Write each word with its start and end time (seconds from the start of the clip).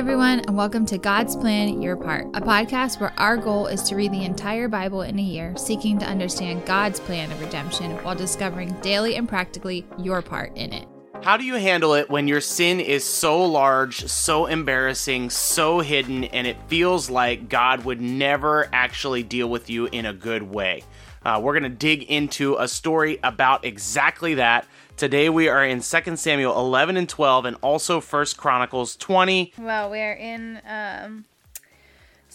everyone, 0.00 0.40
and 0.40 0.56
welcome 0.56 0.86
to 0.86 0.96
God's 0.96 1.36
Plan 1.36 1.82
Your 1.82 1.94
Part, 1.94 2.26
a 2.32 2.40
podcast 2.40 3.00
where 3.00 3.12
our 3.18 3.36
goal 3.36 3.66
is 3.66 3.82
to 3.82 3.94
read 3.94 4.12
the 4.12 4.24
entire 4.24 4.66
Bible 4.66 5.02
in 5.02 5.18
a 5.18 5.22
year, 5.22 5.54
seeking 5.58 5.98
to 5.98 6.06
understand 6.06 6.64
God's 6.64 6.98
plan 6.98 7.30
of 7.30 7.38
redemption 7.38 7.90
while 8.02 8.14
discovering 8.14 8.72
daily 8.80 9.16
and 9.16 9.28
practically 9.28 9.86
your 9.98 10.22
part 10.22 10.56
in 10.56 10.72
it. 10.72 10.88
How 11.22 11.36
do 11.36 11.44
you 11.44 11.56
handle 11.56 11.92
it 11.92 12.08
when 12.08 12.26
your 12.28 12.40
sin 12.40 12.80
is 12.80 13.04
so 13.04 13.44
large, 13.44 14.06
so 14.06 14.46
embarrassing, 14.46 15.28
so 15.28 15.80
hidden, 15.80 16.24
and 16.24 16.46
it 16.46 16.56
feels 16.68 17.10
like 17.10 17.50
God 17.50 17.84
would 17.84 18.00
never 18.00 18.70
actually 18.72 19.22
deal 19.22 19.50
with 19.50 19.68
you 19.68 19.84
in 19.84 20.06
a 20.06 20.14
good 20.14 20.44
way? 20.44 20.82
Uh, 21.26 21.38
we're 21.42 21.52
going 21.52 21.70
to 21.70 21.78
dig 21.78 22.04
into 22.04 22.56
a 22.56 22.66
story 22.66 23.18
about 23.22 23.66
exactly 23.66 24.32
that 24.32 24.66
Today 25.00 25.30
we 25.30 25.48
are 25.48 25.64
in 25.64 25.80
2 25.80 26.16
Samuel 26.16 26.60
11 26.60 26.98
and 26.98 27.08
12 27.08 27.46
and 27.46 27.56
also 27.62 28.02
1 28.02 28.26
Chronicles 28.36 28.96
20. 28.96 29.54
Well, 29.56 29.88
we're 29.88 30.12
in 30.12 30.60
um, 30.68 31.24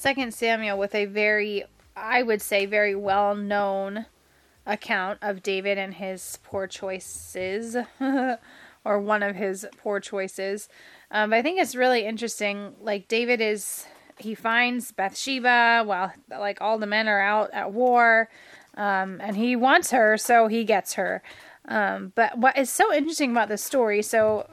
2 0.01 0.31
Samuel 0.31 0.75
with 0.75 0.95
a 0.95 1.05
very, 1.05 1.65
I 1.95 2.23
would 2.23 2.41
say, 2.41 2.65
very 2.65 2.95
well 2.95 3.35
known 3.35 4.07
account 4.65 5.19
of 5.21 5.43
David 5.43 5.77
and 5.77 5.93
his 5.93 6.39
poor 6.41 6.65
choices, 6.65 7.77
or 8.83 8.99
one 8.99 9.21
of 9.21 9.35
his 9.35 9.67
poor 9.77 9.99
choices. 9.99 10.67
Um, 11.11 11.29
but 11.29 11.35
I 11.35 11.41
think 11.43 11.59
it's 11.59 11.75
really 11.75 12.03
interesting. 12.03 12.73
Like, 12.81 13.07
David 13.07 13.41
is, 13.41 13.85
he 14.17 14.33
finds 14.33 14.91
Bathsheba 14.91 15.83
while, 15.85 16.13
like, 16.31 16.61
all 16.61 16.79
the 16.79 16.87
men 16.87 17.07
are 17.07 17.21
out 17.21 17.51
at 17.53 17.71
war. 17.73 18.27
Um, 18.75 19.21
and 19.21 19.37
he 19.37 19.55
wants 19.55 19.91
her, 19.91 20.17
so 20.17 20.47
he 20.47 20.63
gets 20.63 20.95
her. 20.95 21.21
Um, 21.67 22.11
but 22.15 22.37
what 22.37 22.57
is 22.57 22.69
so 22.69 22.93
interesting 22.93 23.31
about 23.31 23.49
this 23.49 23.63
story, 23.63 24.01
so 24.01 24.49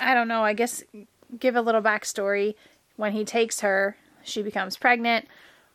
I 0.00 0.14
don't 0.14 0.28
know, 0.28 0.42
I 0.42 0.52
guess 0.52 0.82
give 1.38 1.56
a 1.56 1.60
little 1.60 1.82
backstory. 1.82 2.54
When 2.96 3.12
he 3.12 3.24
takes 3.24 3.60
her, 3.60 3.96
she 4.22 4.42
becomes 4.42 4.76
pregnant. 4.76 5.26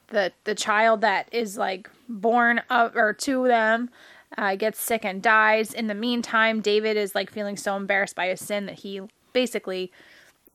The 0.09 0.31
the 0.45 0.55
child 0.55 1.01
that 1.01 1.27
is 1.31 1.57
like 1.57 1.89
born 2.07 2.61
of 2.69 2.95
or 2.95 3.13
to 3.13 3.47
them 3.47 3.89
uh, 4.37 4.55
gets 4.55 4.79
sick 4.79 5.03
and 5.03 5.21
dies. 5.21 5.73
In 5.73 5.87
the 5.87 5.93
meantime, 5.93 6.61
David 6.61 6.97
is 6.97 7.13
like 7.13 7.31
feeling 7.31 7.57
so 7.57 7.75
embarrassed 7.75 8.15
by 8.15 8.27
his 8.27 8.39
sin 8.43 8.65
that 8.67 8.79
he 8.79 9.01
basically 9.33 9.91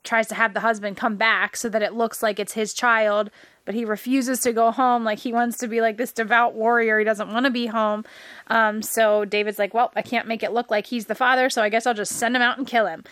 tries 0.04 0.26
to 0.28 0.34
have 0.34 0.54
the 0.54 0.60
husband 0.60 0.97
come 0.97 1.16
back 1.16 1.56
so 1.56 1.69
that 1.69 1.82
it 1.82 1.94
looks 1.94 2.22
like 2.22 2.41
it's 2.41 2.54
his 2.54 2.74
child 2.74 3.30
but 3.64 3.74
he 3.74 3.84
refuses 3.84 4.41
to 4.41 4.52
go 4.52 4.70
home. 4.70 5.05
Like 5.05 5.18
he 5.18 5.32
wants 5.32 5.58
to 5.58 5.68
be 5.68 5.80
like 5.80 5.96
this 5.96 6.12
devout 6.12 6.55
warrior. 6.55 6.98
He 6.98 7.05
doesn't 7.05 7.32
want 7.32 7.46
to 7.46 7.50
be 7.50 7.66
home. 7.66 8.04
Um, 8.48 8.82
so 8.82 9.24
David's 9.24 9.58
like, 9.58 9.74
well, 9.74 9.92
I 9.96 10.02
can't 10.02 10.28
make 10.28 10.42
it 10.42 10.52
look 10.52 10.70
like 10.70 10.86
he's 10.86 11.06
the 11.06 11.14
father, 11.14 11.50
so 11.50 11.62
I 11.62 11.69
guess 11.69 11.86
I'll 11.86 11.94
just 11.94 12.12
send 12.12 12.36
him 12.36 12.42
out 12.42 12.58
and 12.58 12.66
kill 12.66 12.86
him. 12.86 13.04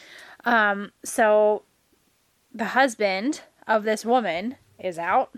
Um, 0.45 0.93
so 1.05 1.63
the 2.53 2.67
husband 2.67 3.43
of 3.67 3.85
this 3.85 4.05
woman 4.05 4.57
is 4.79 4.99
out, 4.99 5.31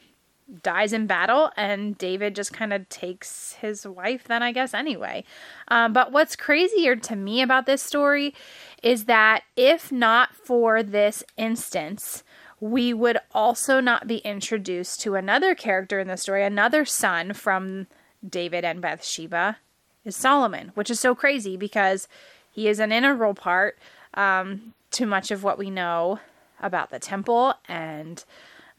dies 0.62 0.92
in 0.92 1.06
battle, 1.06 1.50
and 1.56 1.96
David 1.98 2.34
just 2.34 2.52
kind 2.52 2.72
of 2.72 2.88
takes 2.88 3.54
his 3.54 3.86
wife, 3.86 4.24
then 4.24 4.42
I 4.42 4.52
guess, 4.52 4.74
anyway. 4.74 5.24
Um, 5.68 5.92
but 5.92 6.12
what's 6.12 6.36
crazier 6.36 6.96
to 6.96 7.16
me 7.16 7.42
about 7.42 7.66
this 7.66 7.82
story 7.82 8.34
is 8.82 9.04
that 9.04 9.42
if 9.56 9.92
not 9.92 10.34
for 10.34 10.82
this 10.82 11.22
instance, 11.36 12.22
we 12.62 12.94
would 12.94 13.18
also 13.34 13.80
not 13.80 14.06
be 14.06 14.18
introduced 14.18 15.00
to 15.00 15.16
another 15.16 15.52
character 15.52 15.98
in 15.98 16.06
the 16.06 16.16
story, 16.16 16.44
another 16.44 16.84
son 16.84 17.32
from 17.32 17.88
David 18.26 18.64
and 18.64 18.80
Bathsheba, 18.80 19.58
is 20.04 20.14
Solomon, 20.14 20.70
which 20.76 20.88
is 20.88 21.00
so 21.00 21.12
crazy 21.12 21.56
because 21.56 22.06
he 22.52 22.68
is 22.68 22.78
an 22.78 22.92
integral 22.92 23.34
part 23.34 23.76
um, 24.14 24.74
to 24.92 25.06
much 25.06 25.32
of 25.32 25.42
what 25.42 25.58
we 25.58 25.70
know 25.70 26.20
about 26.60 26.90
the 26.90 27.00
temple 27.00 27.54
and 27.66 28.24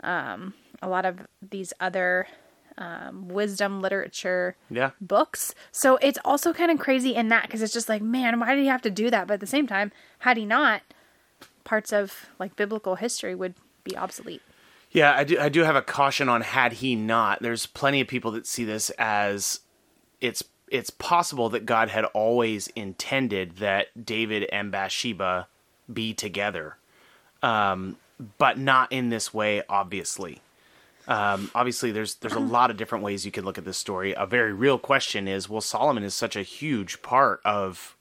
um, 0.01 0.53
a 0.81 0.87
lot 0.87 1.05
of 1.05 1.27
these 1.41 1.73
other 1.81 2.25
um, 2.77 3.27
wisdom 3.27 3.81
literature 3.81 4.55
yeah. 4.69 4.91
books. 5.01 5.53
So 5.73 5.97
it's 5.97 6.19
also 6.23 6.53
kind 6.53 6.71
of 6.71 6.79
crazy 6.79 7.15
in 7.15 7.27
that 7.27 7.43
because 7.43 7.61
it's 7.61 7.73
just 7.73 7.89
like, 7.89 8.01
man, 8.01 8.39
why 8.39 8.55
did 8.55 8.61
he 8.61 8.67
have 8.67 8.81
to 8.83 8.89
do 8.89 9.09
that? 9.09 9.27
But 9.27 9.35
at 9.35 9.39
the 9.41 9.45
same 9.45 9.67
time, 9.67 9.91
had 10.19 10.37
he 10.37 10.45
not, 10.45 10.83
parts 11.65 11.91
of 11.91 12.29
like 12.39 12.55
biblical 12.55 12.95
history 12.95 13.35
would 13.35 13.55
be 13.83 13.97
obsolete. 13.97 14.41
Yeah, 14.91 15.15
I 15.15 15.23
do. 15.23 15.39
I 15.39 15.49
do 15.49 15.61
have 15.63 15.75
a 15.75 15.81
caution 15.81 16.29
on 16.29 16.41
had 16.41 16.73
he 16.73 16.95
not. 16.95 17.41
There's 17.41 17.65
plenty 17.65 18.01
of 18.01 18.07
people 18.07 18.31
that 18.31 18.45
see 18.45 18.63
this 18.63 18.91
as 18.91 19.61
it's 20.21 20.43
it's 20.69 20.89
possible 20.89 21.49
that 21.49 21.65
God 21.65 21.89
had 21.89 22.05
always 22.05 22.67
intended 22.69 23.57
that 23.57 24.05
David 24.05 24.43
and 24.51 24.71
Bathsheba 24.71 25.47
be 25.91 26.13
together, 26.13 26.77
um, 27.41 27.97
but 28.37 28.59
not 28.59 28.91
in 28.91 29.09
this 29.09 29.33
way. 29.33 29.63
Obviously, 29.67 30.41
um, 31.07 31.51
obviously, 31.53 31.91
there's 31.91 32.15
there's 32.15 32.33
a 32.33 32.39
lot 32.39 32.71
of 32.71 32.77
different 32.77 33.03
ways 33.03 33.25
you 33.25 33.31
can 33.31 33.45
look 33.45 33.57
at 33.57 33.65
this 33.65 33.77
story. 33.77 34.13
A 34.13 34.25
very 34.25 34.53
real 34.53 34.77
question 34.77 35.27
is: 35.27 35.49
Well, 35.49 35.61
Solomon 35.61 36.03
is 36.03 36.13
such 36.13 36.35
a 36.35 36.43
huge 36.43 37.01
part 37.01 37.41
of 37.43 37.97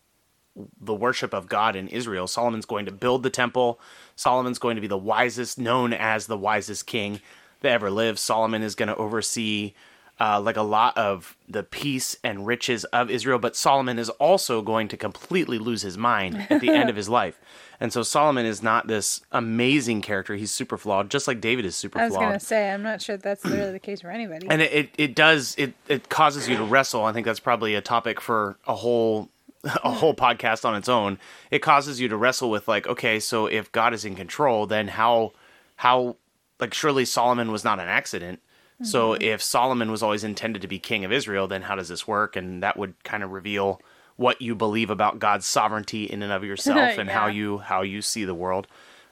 the 0.80 0.94
worship 0.94 1.32
of 1.32 1.48
God 1.48 1.74
in 1.76 1.88
Israel. 1.88 2.26
Solomon's 2.26 2.66
going 2.66 2.84
to 2.86 2.92
build 2.92 3.22
the 3.22 3.30
temple. 3.30 3.80
Solomon's 4.22 4.58
going 4.58 4.76
to 4.76 4.80
be 4.80 4.86
the 4.86 4.96
wisest, 4.96 5.58
known 5.58 5.92
as 5.92 6.26
the 6.26 6.38
wisest 6.38 6.86
king 6.86 7.20
that 7.60 7.72
ever 7.72 7.90
lived. 7.90 8.18
Solomon 8.18 8.62
is 8.62 8.74
going 8.76 8.88
to 8.88 8.96
oversee 8.96 9.74
uh, 10.20 10.40
like 10.40 10.56
a 10.56 10.62
lot 10.62 10.96
of 10.96 11.36
the 11.48 11.64
peace 11.64 12.16
and 12.22 12.46
riches 12.46 12.84
of 12.86 13.10
Israel, 13.10 13.40
but 13.40 13.56
Solomon 13.56 13.98
is 13.98 14.08
also 14.10 14.62
going 14.62 14.86
to 14.86 14.96
completely 14.96 15.58
lose 15.58 15.82
his 15.82 15.98
mind 15.98 16.46
at 16.48 16.60
the 16.60 16.70
end 16.70 16.88
of 16.88 16.94
his 16.94 17.08
life. 17.20 17.40
And 17.80 17.92
so 17.92 18.04
Solomon 18.04 18.46
is 18.46 18.62
not 18.62 18.86
this 18.86 19.22
amazing 19.32 20.02
character. 20.02 20.36
He's 20.36 20.52
super 20.52 20.78
flawed, 20.78 21.10
just 21.10 21.26
like 21.26 21.40
David 21.40 21.64
is 21.64 21.74
super 21.74 21.98
flawed. 21.98 22.04
I 22.04 22.08
was 22.10 22.16
going 22.16 22.38
to 22.38 22.46
say, 22.46 22.70
I'm 22.70 22.84
not 22.84 23.02
sure 23.02 23.16
that's 23.16 23.44
really 23.44 23.72
the 23.72 23.80
case 23.80 24.02
for 24.02 24.10
anybody. 24.10 24.46
And 24.48 24.62
it, 24.62 24.72
it, 24.72 24.90
it 24.96 25.14
does, 25.16 25.56
it, 25.58 25.74
it 25.88 26.08
causes 26.08 26.48
you 26.48 26.56
to 26.58 26.64
wrestle. 26.64 27.04
I 27.04 27.12
think 27.12 27.26
that's 27.26 27.40
probably 27.40 27.74
a 27.74 27.80
topic 27.80 28.20
for 28.20 28.56
a 28.68 28.76
whole 28.76 29.28
a 29.84 29.90
whole 29.90 30.14
podcast 30.14 30.64
on 30.64 30.74
its 30.74 30.88
own. 30.88 31.18
It 31.50 31.60
causes 31.60 32.00
you 32.00 32.08
to 32.08 32.16
wrestle 32.16 32.50
with 32.50 32.68
like, 32.68 32.86
okay, 32.86 33.20
so 33.20 33.46
if 33.46 33.70
God 33.72 33.94
is 33.94 34.04
in 34.04 34.14
control, 34.14 34.66
then 34.66 34.88
how 34.88 35.32
how 35.76 36.16
like 36.60 36.74
surely 36.74 37.04
Solomon 37.04 37.52
was 37.52 37.64
not 37.64 37.78
an 37.78 37.88
accident. 37.88 38.40
Mm-hmm. 38.74 38.84
So 38.84 39.14
if 39.14 39.42
Solomon 39.42 39.90
was 39.90 40.02
always 40.02 40.24
intended 40.24 40.62
to 40.62 40.68
be 40.68 40.78
king 40.78 41.04
of 41.04 41.12
Israel, 41.12 41.46
then 41.46 41.62
how 41.62 41.74
does 41.74 41.88
this 41.88 42.06
work? 42.06 42.36
And 42.36 42.62
that 42.62 42.76
would 42.76 43.02
kind 43.04 43.22
of 43.22 43.30
reveal 43.30 43.80
what 44.16 44.42
you 44.42 44.54
believe 44.54 44.90
about 44.90 45.18
God's 45.18 45.46
sovereignty 45.46 46.04
in 46.04 46.22
and 46.22 46.32
of 46.32 46.44
yourself 46.44 46.98
and 46.98 47.08
yeah. 47.08 47.18
how 47.18 47.26
you 47.28 47.58
how 47.58 47.82
you 47.82 48.02
see 48.02 48.24
the 48.24 48.34
world. 48.34 48.66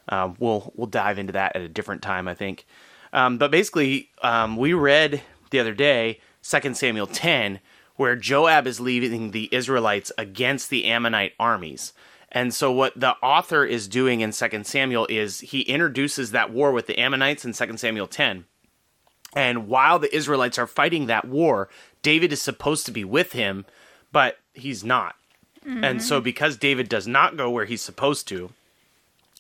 Um, 0.08 0.36
we'll 0.38 0.72
we'll 0.74 0.88
dive 0.88 1.18
into 1.18 1.32
that 1.34 1.54
at 1.54 1.62
a 1.62 1.68
different 1.68 2.02
time, 2.02 2.26
I 2.26 2.34
think. 2.34 2.66
Um, 3.12 3.38
but 3.38 3.50
basically, 3.50 4.10
um, 4.22 4.56
we 4.56 4.72
read 4.72 5.22
the 5.50 5.58
other 5.58 5.74
day, 5.74 6.20
Second 6.42 6.76
Samuel 6.76 7.06
ten, 7.06 7.60
where 8.00 8.16
Joab 8.16 8.66
is 8.66 8.80
leading 8.80 9.30
the 9.30 9.50
Israelites 9.52 10.10
against 10.16 10.70
the 10.70 10.86
Ammonite 10.86 11.34
armies. 11.38 11.92
And 12.32 12.54
so 12.54 12.72
what 12.72 12.98
the 12.98 13.14
author 13.16 13.62
is 13.62 13.88
doing 13.88 14.22
in 14.22 14.32
2 14.32 14.64
Samuel 14.64 15.06
is 15.10 15.40
he 15.40 15.60
introduces 15.60 16.30
that 16.30 16.50
war 16.50 16.72
with 16.72 16.86
the 16.86 16.98
Ammonites 16.98 17.44
in 17.44 17.52
2 17.52 17.76
Samuel 17.76 18.06
10. 18.06 18.46
And 19.36 19.68
while 19.68 19.98
the 19.98 20.16
Israelites 20.16 20.58
are 20.58 20.66
fighting 20.66 21.08
that 21.08 21.26
war, 21.26 21.68
David 22.00 22.32
is 22.32 22.40
supposed 22.40 22.86
to 22.86 22.90
be 22.90 23.04
with 23.04 23.32
him, 23.32 23.66
but 24.10 24.38
he's 24.54 24.82
not. 24.82 25.16
Mm-hmm. 25.58 25.84
And 25.84 26.02
so 26.02 26.22
because 26.22 26.56
David 26.56 26.88
does 26.88 27.06
not 27.06 27.36
go 27.36 27.50
where 27.50 27.66
he's 27.66 27.82
supposed 27.82 28.26
to, 28.28 28.50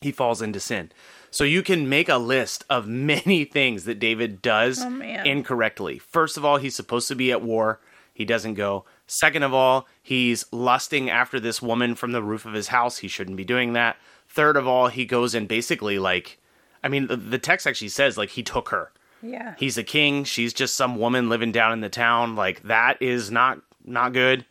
he 0.02 0.12
falls 0.12 0.42
into 0.42 0.60
sin. 0.60 0.92
So 1.30 1.44
you 1.44 1.62
can 1.62 1.88
make 1.88 2.10
a 2.10 2.18
list 2.18 2.66
of 2.68 2.86
many 3.14 3.46
things 3.46 3.84
that 3.84 3.98
David 3.98 4.42
does 4.42 4.82
oh, 4.82 5.00
incorrectly. 5.00 5.98
First 5.98 6.36
of 6.36 6.44
all, 6.44 6.58
he's 6.58 6.76
supposed 6.76 7.08
to 7.08 7.14
be 7.14 7.32
at 7.32 7.40
war 7.40 7.80
he 8.20 8.26
doesn't 8.26 8.52
go. 8.52 8.84
Second 9.06 9.44
of 9.44 9.54
all, 9.54 9.88
he's 10.02 10.44
lusting 10.52 11.08
after 11.08 11.40
this 11.40 11.62
woman 11.62 11.94
from 11.94 12.12
the 12.12 12.22
roof 12.22 12.44
of 12.44 12.52
his 12.52 12.68
house. 12.68 12.98
He 12.98 13.08
shouldn't 13.08 13.38
be 13.38 13.46
doing 13.46 13.72
that. 13.72 13.96
Third 14.28 14.58
of 14.58 14.68
all, 14.68 14.88
he 14.88 15.06
goes 15.06 15.34
and 15.34 15.48
basically 15.48 15.98
like, 15.98 16.38
I 16.84 16.88
mean, 16.88 17.06
the, 17.06 17.16
the 17.16 17.38
text 17.38 17.66
actually 17.66 17.88
says 17.88 18.18
like 18.18 18.28
he 18.28 18.42
took 18.42 18.68
her. 18.68 18.92
Yeah. 19.22 19.54
He's 19.56 19.78
a 19.78 19.82
king. 19.82 20.24
She's 20.24 20.52
just 20.52 20.76
some 20.76 20.96
woman 20.96 21.30
living 21.30 21.50
down 21.50 21.72
in 21.72 21.80
the 21.80 21.88
town. 21.88 22.36
Like 22.36 22.62
that 22.64 23.00
is 23.00 23.30
not 23.30 23.62
not 23.86 24.12
good. 24.12 24.44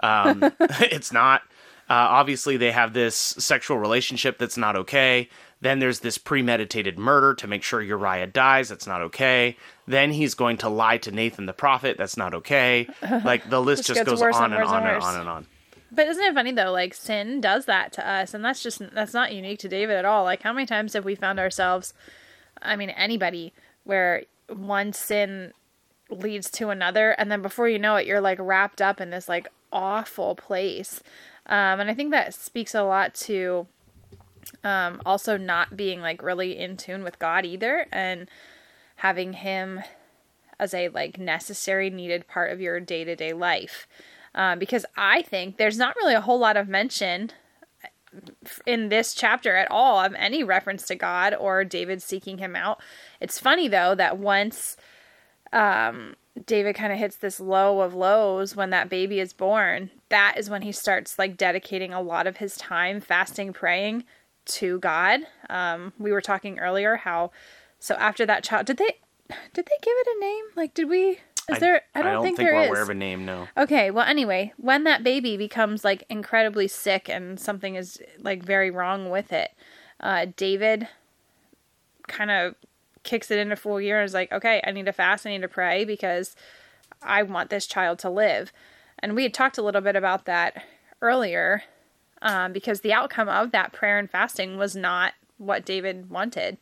Um, 0.00 0.52
it's 0.60 1.10
not. 1.10 1.44
Uh, 1.88 1.92
obviously, 1.92 2.56
they 2.56 2.72
have 2.72 2.92
this 2.92 3.14
sexual 3.16 3.78
relationship 3.78 4.38
that's 4.38 4.56
not 4.56 4.76
okay. 4.76 5.28
Then 5.60 5.78
there's 5.78 6.00
this 6.00 6.18
premeditated 6.18 6.98
murder 6.98 7.34
to 7.34 7.46
make 7.46 7.62
sure 7.62 7.80
Uriah 7.80 8.26
dies. 8.26 8.68
That's 8.68 8.86
not 8.86 9.00
okay. 9.02 9.56
Then 9.86 10.12
he's 10.12 10.34
going 10.34 10.58
to 10.58 10.68
lie 10.68 10.98
to 10.98 11.10
Nathan 11.10 11.46
the 11.46 11.52
prophet. 11.52 11.96
That's 11.96 12.16
not 12.16 12.34
okay. 12.34 12.88
Like 13.24 13.48
the 13.48 13.60
list 13.60 13.86
just 13.86 14.04
goes 14.04 14.20
on 14.20 14.52
and, 14.52 14.54
and 14.54 14.64
on 14.64 14.86
and, 14.86 15.02
on 15.02 15.20
and 15.20 15.28
on. 15.28 15.46
But 15.90 16.08
isn't 16.08 16.22
it 16.22 16.34
funny 16.34 16.52
though? 16.52 16.72
Like 16.72 16.94
sin 16.94 17.40
does 17.40 17.66
that 17.66 17.92
to 17.94 18.06
us, 18.06 18.34
and 18.34 18.44
that's 18.44 18.62
just 18.62 18.82
that's 18.94 19.14
not 19.14 19.32
unique 19.32 19.60
to 19.60 19.68
David 19.68 19.96
at 19.96 20.04
all. 20.04 20.24
Like 20.24 20.42
how 20.42 20.52
many 20.52 20.66
times 20.66 20.94
have 20.94 21.04
we 21.04 21.14
found 21.14 21.38
ourselves? 21.38 21.94
I 22.60 22.76
mean, 22.76 22.90
anybody 22.90 23.52
where 23.84 24.24
one 24.48 24.92
sin 24.92 25.52
leads 26.10 26.50
to 26.52 26.70
another, 26.70 27.12
and 27.12 27.30
then 27.30 27.42
before 27.42 27.68
you 27.68 27.78
know 27.78 27.96
it, 27.96 28.06
you're 28.06 28.20
like 28.20 28.38
wrapped 28.40 28.82
up 28.82 29.00
in 29.00 29.10
this 29.10 29.28
like 29.28 29.48
awful 29.72 30.34
place. 30.34 31.02
Um, 31.46 31.80
and 31.80 31.90
I 31.90 31.94
think 31.94 32.10
that 32.10 32.34
speaks 32.34 32.74
a 32.74 32.82
lot 32.82 33.14
to 33.26 33.66
Um, 34.62 35.00
also, 35.04 35.36
not 35.36 35.76
being 35.76 36.00
like 36.00 36.22
really 36.22 36.58
in 36.58 36.76
tune 36.76 37.02
with 37.02 37.18
God 37.18 37.44
either, 37.46 37.86
and 37.90 38.28
having 38.96 39.32
Him 39.34 39.80
as 40.58 40.74
a 40.74 40.88
like 40.88 41.18
necessary, 41.18 41.90
needed 41.90 42.28
part 42.28 42.52
of 42.52 42.60
your 42.60 42.80
day 42.80 43.04
to 43.04 43.16
day 43.16 43.32
life. 43.32 43.86
Um, 44.34 44.58
because 44.58 44.84
I 44.96 45.22
think 45.22 45.56
there's 45.56 45.78
not 45.78 45.96
really 45.96 46.14
a 46.14 46.20
whole 46.20 46.38
lot 46.38 46.56
of 46.56 46.68
mention 46.68 47.30
in 48.66 48.88
this 48.88 49.14
chapter 49.14 49.56
at 49.56 49.70
all 49.70 49.98
of 49.98 50.14
any 50.14 50.44
reference 50.44 50.86
to 50.86 50.94
God 50.94 51.34
or 51.34 51.64
David 51.64 52.02
seeking 52.02 52.38
him 52.38 52.56
out. 52.56 52.80
It's 53.20 53.38
funny 53.38 53.68
though 53.68 53.94
that 53.94 54.18
once 54.18 54.76
um, 55.52 56.16
David 56.46 56.74
kind 56.74 56.92
of 56.92 56.98
hits 56.98 57.16
this 57.16 57.38
low 57.38 57.80
of 57.80 57.94
lows 57.94 58.56
when 58.56 58.70
that 58.70 58.88
baby 58.88 59.20
is 59.20 59.32
born, 59.32 59.90
that 60.08 60.34
is 60.36 60.50
when 60.50 60.62
he 60.62 60.72
starts 60.72 61.18
like 61.18 61.36
dedicating 61.36 61.92
a 61.92 62.02
lot 62.02 62.26
of 62.26 62.38
his 62.38 62.56
time 62.56 63.00
fasting, 63.00 63.52
praying 63.52 64.04
to 64.46 64.78
God. 64.80 65.20
Um, 65.48 65.92
we 65.98 66.12
were 66.12 66.20
talking 66.20 66.58
earlier 66.58 66.96
how 66.96 67.30
so 67.78 67.94
after 67.94 68.26
that 68.26 68.42
child 68.44 68.66
did 68.66 68.78
they 68.78 68.96
did 69.52 69.66
they 69.66 69.78
give 69.80 69.94
it 69.96 70.16
a 70.16 70.20
name? 70.20 70.44
Like 70.56 70.74
did 70.74 70.88
we 70.88 71.18
is 71.50 71.58
there? 71.58 71.82
I 71.94 72.00
don't, 72.00 72.08
I 72.08 72.12
don't 72.14 72.22
think, 72.22 72.36
think, 72.38 72.48
there 72.48 72.54
we're 72.56 72.62
is. 72.62 72.68
aware 72.68 72.82
of 72.82 72.90
a 72.90 72.94
name. 72.94 73.24
No. 73.24 73.48
Okay. 73.56 73.90
Well, 73.90 74.06
anyway, 74.06 74.52
when 74.56 74.84
that 74.84 75.04
baby 75.04 75.36
becomes 75.36 75.84
like 75.84 76.04
incredibly 76.08 76.68
sick 76.68 77.08
and 77.08 77.38
something 77.38 77.74
is 77.74 78.00
like 78.18 78.42
very 78.42 78.70
wrong 78.70 79.10
with 79.10 79.32
it, 79.32 79.50
uh, 80.00 80.26
David 80.36 80.88
kind 82.08 82.30
of 82.30 82.54
kicks 83.04 83.30
it 83.30 83.38
into 83.38 83.56
full 83.56 83.78
gear 83.78 84.00
and 84.00 84.06
is 84.06 84.14
like, 84.14 84.32
okay, 84.32 84.60
I 84.66 84.72
need 84.72 84.86
to 84.86 84.92
fast. 84.92 85.26
I 85.26 85.30
need 85.30 85.42
to 85.42 85.48
pray 85.48 85.84
because 85.84 86.34
I 87.02 87.22
want 87.22 87.50
this 87.50 87.66
child 87.66 87.98
to 88.00 88.10
live. 88.10 88.52
And 88.98 89.14
we 89.14 89.22
had 89.22 89.34
talked 89.34 89.58
a 89.58 89.62
little 89.62 89.80
bit 89.80 89.96
about 89.96 90.24
that 90.24 90.64
earlier, 91.00 91.62
um, 92.22 92.52
because 92.52 92.80
the 92.80 92.92
outcome 92.92 93.28
of 93.28 93.52
that 93.52 93.72
prayer 93.72 93.98
and 93.98 94.10
fasting 94.10 94.56
was 94.56 94.74
not 94.74 95.12
what 95.36 95.64
David 95.64 96.10
wanted. 96.10 96.58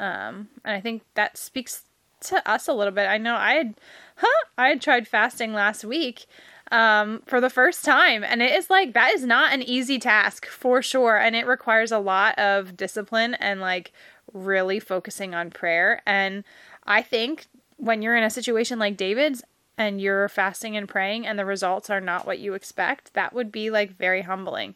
Um, 0.00 0.48
and 0.64 0.76
I 0.76 0.80
think 0.80 1.02
that 1.14 1.38
speaks 1.38 1.84
to 2.22 2.50
us 2.50 2.66
a 2.66 2.72
little 2.72 2.92
bit. 2.92 3.06
I 3.06 3.18
know 3.18 3.36
I 3.36 3.54
had, 3.54 3.74
huh, 4.16 4.46
I 4.56 4.68
had 4.68 4.80
tried 4.80 5.06
fasting 5.06 5.52
last 5.52 5.84
week 5.84 6.26
um, 6.72 7.22
for 7.26 7.40
the 7.40 7.50
first 7.50 7.84
time, 7.84 8.24
and 8.24 8.42
it 8.42 8.52
is 8.52 8.70
like 8.70 8.92
that 8.94 9.12
is 9.12 9.24
not 9.24 9.52
an 9.52 9.62
easy 9.62 9.98
task 9.98 10.46
for 10.46 10.82
sure, 10.82 11.16
and 11.16 11.36
it 11.36 11.46
requires 11.46 11.92
a 11.92 11.98
lot 11.98 12.38
of 12.38 12.76
discipline 12.76 13.34
and 13.34 13.60
like 13.60 13.92
really 14.32 14.80
focusing 14.80 15.34
on 15.34 15.50
prayer. 15.50 16.02
And 16.06 16.44
I 16.84 17.02
think 17.02 17.46
when 17.76 18.02
you're 18.02 18.16
in 18.16 18.24
a 18.24 18.30
situation 18.30 18.78
like 18.78 18.96
David's 18.96 19.42
and 19.76 20.00
you're 20.00 20.28
fasting 20.28 20.76
and 20.76 20.88
praying, 20.88 21.26
and 21.26 21.38
the 21.38 21.44
results 21.44 21.88
are 21.88 22.00
not 22.00 22.26
what 22.26 22.40
you 22.40 22.54
expect, 22.54 23.14
that 23.14 23.32
would 23.32 23.52
be 23.52 23.70
like 23.70 23.96
very 23.96 24.22
humbling. 24.22 24.74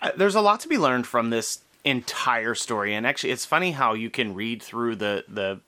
Uh, 0.00 0.10
there's 0.16 0.34
a 0.34 0.40
lot 0.40 0.60
to 0.60 0.68
be 0.68 0.76
learned 0.76 1.06
from 1.06 1.30
this 1.30 1.60
entire 1.84 2.54
story 2.54 2.94
and 2.94 3.04
actually 3.04 3.30
it's 3.30 3.44
funny 3.44 3.72
how 3.72 3.92
you 3.92 4.08
can 4.08 4.34
read 4.34 4.62
through 4.62 4.94
the 4.94 5.24
the 5.26 5.58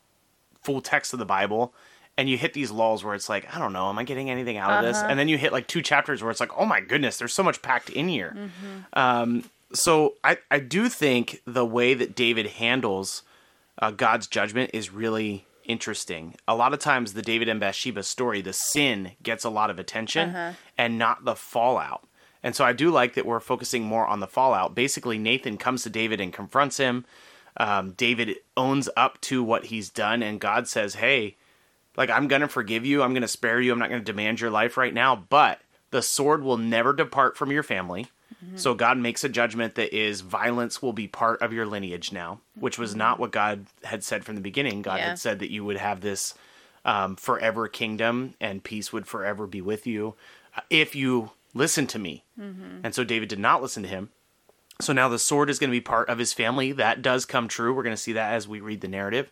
full 0.62 0.80
text 0.80 1.12
of 1.12 1.18
the 1.18 1.24
Bible 1.24 1.74
and 2.16 2.28
you 2.28 2.38
hit 2.38 2.52
these 2.52 2.70
lulls 2.70 3.02
where 3.02 3.14
it's 3.14 3.28
like, 3.28 3.54
I 3.54 3.58
don't 3.58 3.72
know, 3.72 3.88
am 3.88 3.98
I 3.98 4.04
getting 4.04 4.30
anything 4.30 4.56
out 4.56 4.70
of 4.70 4.84
this? 4.84 4.98
Uh-huh. 4.98 5.08
And 5.10 5.18
then 5.18 5.28
you 5.28 5.36
hit 5.36 5.52
like 5.52 5.66
two 5.66 5.82
chapters 5.82 6.22
where 6.22 6.30
it's 6.30 6.40
like, 6.40 6.56
oh 6.56 6.64
my 6.64 6.80
goodness, 6.80 7.18
there's 7.18 7.32
so 7.32 7.42
much 7.42 7.60
packed 7.62 7.90
in 7.90 8.08
here. 8.08 8.36
Mm-hmm. 8.36 8.78
Um, 8.92 9.44
so 9.74 10.14
I, 10.24 10.38
I 10.50 10.58
do 10.60 10.88
think 10.88 11.42
the 11.46 11.66
way 11.66 11.94
that 11.94 12.14
David 12.14 12.46
handles 12.46 13.22
uh, 13.78 13.90
God's 13.90 14.26
judgment 14.26 14.70
is 14.72 14.90
really 14.90 15.46
interesting. 15.64 16.34
A 16.46 16.54
lot 16.54 16.72
of 16.72 16.78
times, 16.78 17.12
the 17.12 17.22
David 17.22 17.48
and 17.48 17.60
Bathsheba 17.60 18.02
story, 18.02 18.40
the 18.40 18.52
sin 18.52 19.12
gets 19.22 19.44
a 19.44 19.50
lot 19.50 19.70
of 19.70 19.78
attention 19.78 20.30
uh-huh. 20.30 20.52
and 20.78 20.98
not 20.98 21.24
the 21.24 21.34
fallout. 21.34 22.06
And 22.42 22.54
so 22.54 22.64
I 22.64 22.72
do 22.72 22.90
like 22.90 23.14
that 23.14 23.26
we're 23.26 23.40
focusing 23.40 23.84
more 23.84 24.06
on 24.06 24.20
the 24.20 24.26
fallout. 24.26 24.74
Basically, 24.74 25.18
Nathan 25.18 25.56
comes 25.56 25.82
to 25.82 25.90
David 25.90 26.20
and 26.20 26.32
confronts 26.32 26.76
him 26.76 27.04
um, 27.56 27.92
David 27.92 28.36
owns 28.56 28.88
up 28.96 29.20
to 29.22 29.42
what 29.42 29.66
he's 29.66 29.90
done, 29.90 30.22
and 30.22 30.40
God 30.40 30.66
says, 30.66 30.96
"Hey, 30.96 31.36
like 31.96 32.10
I'm 32.10 32.28
gonna 32.28 32.48
forgive 32.48 32.84
you. 32.84 33.02
I'm 33.02 33.14
gonna 33.14 33.28
spare 33.28 33.60
you. 33.60 33.72
I'm 33.72 33.78
not 33.78 33.90
gonna 33.90 34.02
demand 34.02 34.40
your 34.40 34.50
life 34.50 34.76
right 34.76 34.94
now, 34.94 35.14
but 35.28 35.60
the 35.90 36.02
sword 36.02 36.42
will 36.42 36.56
never 36.56 36.92
depart 36.92 37.36
from 37.36 37.52
your 37.52 37.62
family." 37.62 38.08
Mm-hmm. 38.44 38.56
So 38.56 38.74
God 38.74 38.98
makes 38.98 39.24
a 39.24 39.28
judgment 39.28 39.74
that 39.74 39.96
is 39.96 40.20
violence 40.20 40.82
will 40.82 40.92
be 40.92 41.08
part 41.08 41.40
of 41.42 41.52
your 41.52 41.66
lineage 41.66 42.12
now, 42.12 42.40
which 42.58 42.78
was 42.78 42.94
not 42.94 43.18
what 43.18 43.30
God 43.30 43.66
had 43.84 44.04
said 44.04 44.24
from 44.24 44.34
the 44.34 44.40
beginning. 44.40 44.82
God 44.82 44.98
yeah. 44.98 45.08
had 45.08 45.18
said 45.18 45.38
that 45.38 45.50
you 45.50 45.64
would 45.64 45.76
have 45.76 46.00
this 46.00 46.34
um, 46.84 47.16
forever 47.16 47.68
kingdom 47.68 48.34
and 48.40 48.62
peace 48.62 48.92
would 48.92 49.06
forever 49.06 49.46
be 49.46 49.60
with 49.60 49.86
you 49.86 50.14
uh, 50.56 50.60
if 50.70 50.94
you 50.94 51.30
listen 51.54 51.86
to 51.88 51.98
me. 51.98 52.24
Mm-hmm. 52.38 52.80
And 52.84 52.94
so 52.94 53.04
David 53.04 53.28
did 53.28 53.38
not 53.38 53.62
listen 53.62 53.82
to 53.82 53.88
him. 53.88 54.10
So 54.80 54.92
now 54.92 55.08
the 55.08 55.18
sword 55.18 55.50
is 55.50 55.58
going 55.58 55.70
to 55.70 55.76
be 55.76 55.80
part 55.80 56.08
of 56.08 56.18
his 56.18 56.32
family. 56.32 56.72
That 56.72 57.00
does 57.00 57.24
come 57.24 57.48
true. 57.48 57.72
We're 57.72 57.84
going 57.84 57.96
to 57.96 58.02
see 58.02 58.12
that 58.14 58.32
as 58.32 58.48
we 58.48 58.60
read 58.60 58.80
the 58.80 58.88
narrative. 58.88 59.30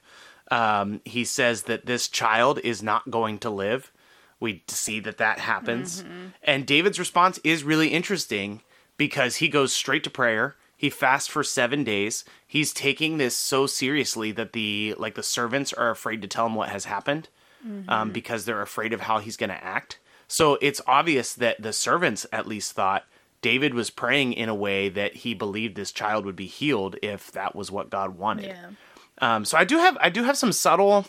Um, 0.50 1.00
he 1.04 1.24
says 1.24 1.64
that 1.64 1.86
this 1.86 2.08
child 2.08 2.60
is 2.62 2.82
not 2.82 3.10
going 3.10 3.38
to 3.38 3.50
live. 3.50 3.92
We 4.38 4.62
see 4.68 5.00
that 5.00 5.18
that 5.18 5.38
happens. 5.38 6.02
Mm-hmm. 6.02 6.26
And 6.44 6.66
David's 6.66 6.98
response 6.98 7.38
is 7.42 7.64
really 7.64 7.88
interesting 7.88 8.60
because 9.02 9.37
he 9.37 9.49
goes 9.49 9.72
straight 9.72 10.04
to 10.04 10.10
prayer. 10.10 10.54
He 10.76 10.88
fasts 10.88 11.28
for 11.28 11.43
seven 11.43 11.82
days. 11.82 12.25
He's 12.46 12.72
taking 12.72 13.19
this 13.19 13.37
so 13.37 13.66
seriously 13.66 14.31
that 14.31 14.52
the 14.52 14.94
like 14.96 15.16
the 15.16 15.25
servants 15.25 15.72
are 15.72 15.90
afraid 15.90 16.22
to 16.22 16.28
tell 16.28 16.46
him 16.46 16.54
what 16.54 16.69
has 16.69 16.84
happened 16.84 17.28
mm-hmm. 17.66 17.90
um, 17.90 18.12
because 18.12 18.44
they're 18.44 18.62
afraid 18.62 18.93
of 18.93 19.00
how 19.00 19.19
he's 19.19 19.37
going 19.37 19.50
to 19.50 19.64
act. 19.64 19.99
So 20.28 20.56
it's 20.62 20.81
obvious 20.87 21.34
that 21.34 21.60
the 21.60 21.72
servants 21.72 22.26
at 22.31 22.46
least 22.46 22.75
thought 22.75 23.04
David 23.40 23.75
was 23.75 23.90
praying 23.90 24.34
in 24.34 24.49
a 24.49 24.54
way 24.54 24.88
that 24.88 25.16
he 25.16 25.34
believed 25.34 25.75
this 25.75 25.90
child 25.90 26.25
would 26.25 26.37
be 26.37 26.46
healed 26.46 26.94
if 27.02 27.32
that 27.32 27.56
was 27.56 27.72
what 27.72 27.90
God 27.90 28.16
wanted. 28.16 28.55
Yeah. 28.55 28.70
Um, 29.19 29.44
so 29.44 29.58
I 29.58 29.64
do 29.64 29.78
have 29.78 29.98
I 30.00 30.10
do 30.10 30.22
have 30.22 30.37
some 30.37 30.52
subtle 30.52 31.06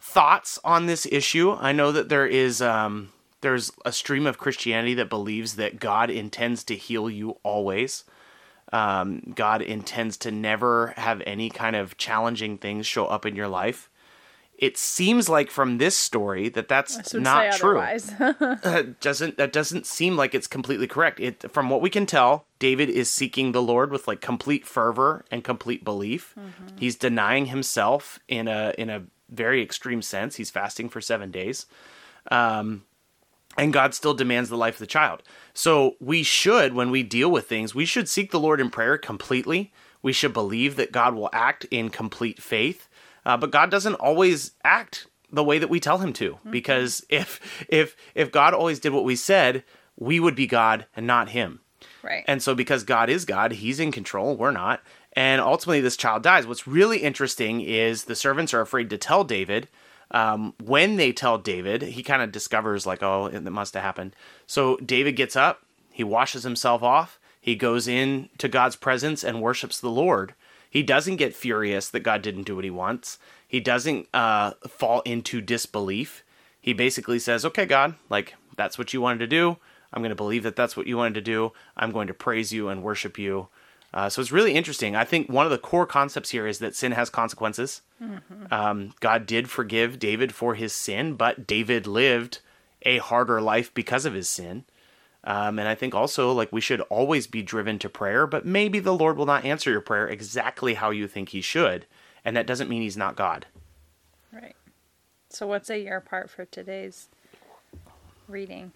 thoughts 0.00 0.58
on 0.64 0.86
this 0.86 1.06
issue. 1.12 1.52
I 1.52 1.70
know 1.70 1.92
that 1.92 2.08
there 2.08 2.26
is 2.26 2.60
um, 2.60 3.12
there's 3.42 3.70
a 3.84 3.92
stream 3.92 4.26
of 4.26 4.38
Christianity 4.38 4.94
that 4.94 5.08
believes 5.08 5.56
that 5.56 5.78
God 5.78 6.10
intends 6.10 6.64
to 6.64 6.76
heal 6.76 7.10
you 7.10 7.38
always. 7.42 8.04
Um, 8.72 9.34
God 9.34 9.60
intends 9.60 10.16
to 10.18 10.30
never 10.30 10.94
have 10.96 11.22
any 11.26 11.50
kind 11.50 11.76
of 11.76 11.98
challenging 11.98 12.56
things 12.56 12.86
show 12.86 13.06
up 13.06 13.26
in 13.26 13.36
your 13.36 13.48
life 13.48 13.90
it 14.62 14.78
seems 14.78 15.28
like 15.28 15.50
from 15.50 15.78
this 15.78 15.98
story 15.98 16.48
that 16.50 16.68
that's 16.68 17.12
not 17.14 17.54
true. 17.54 17.80
uh, 18.20 18.82
doesn't 19.00 19.36
that 19.36 19.52
doesn't 19.52 19.86
seem 19.86 20.16
like 20.16 20.36
it's 20.36 20.46
completely 20.46 20.86
correct. 20.86 21.18
It 21.18 21.50
from 21.50 21.68
what 21.68 21.80
we 21.80 21.90
can 21.90 22.06
tell, 22.06 22.46
David 22.60 22.88
is 22.88 23.12
seeking 23.12 23.50
the 23.50 23.60
Lord 23.60 23.90
with 23.90 24.06
like 24.06 24.20
complete 24.20 24.64
fervor 24.64 25.24
and 25.32 25.42
complete 25.42 25.82
belief. 25.82 26.32
Mm-hmm. 26.38 26.76
He's 26.78 26.94
denying 26.94 27.46
himself 27.46 28.20
in 28.28 28.46
a 28.46 28.72
in 28.78 28.88
a 28.88 29.02
very 29.28 29.60
extreme 29.62 30.00
sense. 30.00 30.36
He's 30.36 30.50
fasting 30.50 30.88
for 30.88 31.00
7 31.00 31.32
days. 31.32 31.66
Um 32.30 32.84
and 33.56 33.72
God 33.72 33.94
still 33.94 34.14
demands 34.14 34.48
the 34.48 34.56
life 34.56 34.74
of 34.74 34.80
the 34.80 34.86
child. 34.86 35.22
So 35.54 35.96
we 36.00 36.22
should 36.22 36.74
when 36.74 36.90
we 36.90 37.02
deal 37.02 37.30
with 37.30 37.48
things, 37.48 37.74
we 37.74 37.84
should 37.84 38.08
seek 38.08 38.30
the 38.30 38.40
Lord 38.40 38.60
in 38.60 38.70
prayer 38.70 38.96
completely. 38.96 39.72
We 40.00 40.12
should 40.12 40.32
believe 40.32 40.76
that 40.76 40.90
God 40.90 41.14
will 41.14 41.30
act 41.32 41.64
in 41.70 41.88
complete 41.88 42.42
faith 42.42 42.88
uh, 43.24 43.36
but 43.36 43.50
God 43.50 43.70
doesn't 43.70 43.94
always 43.94 44.52
act 44.64 45.06
the 45.30 45.44
way 45.44 45.58
that 45.58 45.70
we 45.70 45.80
tell 45.80 45.98
him 45.98 46.12
to, 46.14 46.32
mm-hmm. 46.32 46.50
because 46.50 47.04
if 47.08 47.64
if 47.68 47.96
if 48.14 48.32
God 48.32 48.54
always 48.54 48.80
did 48.80 48.92
what 48.92 49.04
we 49.04 49.16
said, 49.16 49.64
we 49.96 50.20
would 50.20 50.34
be 50.34 50.46
God 50.46 50.86
and 50.96 51.06
not 51.06 51.30
him. 51.30 51.60
Right. 52.02 52.24
And 52.26 52.42
so 52.42 52.54
because 52.54 52.84
God 52.84 53.10
is 53.10 53.24
God, 53.24 53.52
he's 53.52 53.80
in 53.80 53.92
control, 53.92 54.36
we're 54.36 54.50
not. 54.50 54.82
And 55.14 55.40
ultimately 55.40 55.80
this 55.80 55.96
child 55.96 56.22
dies. 56.22 56.46
What's 56.46 56.66
really 56.66 56.98
interesting 56.98 57.60
is 57.60 58.04
the 58.04 58.16
servants 58.16 58.54
are 58.54 58.60
afraid 58.60 58.90
to 58.90 58.98
tell 58.98 59.24
David. 59.24 59.68
Um, 60.12 60.54
when 60.62 60.96
they 60.96 61.12
tell 61.12 61.38
David, 61.38 61.82
he 61.82 62.02
kind 62.02 62.22
of 62.22 62.30
discovers 62.30 62.86
like, 62.86 63.02
oh, 63.02 63.26
it 63.26 63.42
must 63.42 63.74
have 63.74 63.82
happened. 63.82 64.14
So 64.46 64.76
David 64.76 65.16
gets 65.16 65.34
up, 65.34 65.64
he 65.90 66.04
washes 66.04 66.44
himself 66.44 66.82
off, 66.82 67.18
he 67.40 67.56
goes 67.56 67.88
in 67.88 68.28
to 68.38 68.48
God's 68.48 68.76
presence 68.76 69.24
and 69.24 69.42
worships 69.42 69.80
the 69.80 69.90
Lord. 69.90 70.34
He 70.70 70.82
doesn't 70.82 71.16
get 71.16 71.34
furious 71.34 71.88
that 71.90 72.00
God 72.00 72.22
didn't 72.22 72.44
do 72.44 72.54
what 72.54 72.64
he 72.64 72.70
wants. 72.70 73.18
He 73.46 73.58
doesn't 73.60 74.08
uh, 74.14 74.52
fall 74.68 75.00
into 75.00 75.40
disbelief. 75.40 76.24
He 76.60 76.72
basically 76.72 77.18
says, 77.18 77.44
"Okay, 77.44 77.66
God, 77.66 77.96
like 78.08 78.34
that's 78.56 78.78
what 78.78 78.94
you 78.94 79.00
wanted 79.00 79.18
to 79.18 79.26
do. 79.26 79.56
I'm 79.92 80.00
going 80.00 80.10
to 80.10 80.14
believe 80.16 80.44
that 80.44 80.56
that's 80.56 80.76
what 80.76 80.86
you 80.86 80.96
wanted 80.96 81.14
to 81.14 81.20
do. 81.20 81.52
I'm 81.76 81.90
going 81.90 82.06
to 82.06 82.14
praise 82.14 82.52
you 82.52 82.68
and 82.68 82.82
worship 82.82 83.18
you." 83.18 83.48
Uh, 83.94 84.08
so 84.08 84.22
it's 84.22 84.32
really 84.32 84.54
interesting. 84.54 84.96
I 84.96 85.04
think 85.04 85.28
one 85.28 85.44
of 85.44 85.52
the 85.52 85.58
core 85.58 85.86
concepts 85.86 86.30
here 86.30 86.46
is 86.46 86.60
that 86.60 86.74
sin 86.74 86.92
has 86.92 87.10
consequences. 87.10 87.82
Mm-hmm. 88.02 88.52
Um, 88.52 88.94
God 89.00 89.26
did 89.26 89.50
forgive 89.50 89.98
David 89.98 90.34
for 90.34 90.54
his 90.54 90.72
sin, 90.72 91.14
but 91.14 91.46
David 91.46 91.86
lived 91.86 92.40
a 92.82 92.98
harder 92.98 93.40
life 93.40 93.72
because 93.74 94.06
of 94.06 94.14
his 94.14 94.28
sin. 94.28 94.64
Um, 95.24 95.58
and 95.58 95.68
I 95.68 95.74
think 95.74 95.94
also 95.94 96.32
like 96.32 96.52
we 96.52 96.60
should 96.60 96.80
always 96.82 97.26
be 97.26 97.42
driven 97.42 97.78
to 97.80 97.88
prayer, 97.88 98.26
but 98.26 98.44
maybe 98.44 98.80
the 98.80 98.94
Lord 98.94 99.16
will 99.16 99.26
not 99.26 99.44
answer 99.44 99.70
your 99.70 99.80
prayer 99.80 100.08
exactly 100.08 100.74
how 100.74 100.90
you 100.90 101.06
think 101.06 101.28
He 101.28 101.40
should, 101.40 101.86
and 102.24 102.36
that 102.36 102.46
doesn't 102.46 102.68
mean 102.68 102.82
He's 102.82 102.96
not 102.96 103.14
God. 103.14 103.46
Right. 104.32 104.56
So, 105.28 105.46
what's 105.46 105.70
a 105.70 105.78
year 105.78 106.00
part 106.00 106.28
for 106.28 106.44
today's 106.44 107.08
reading? 108.26 108.72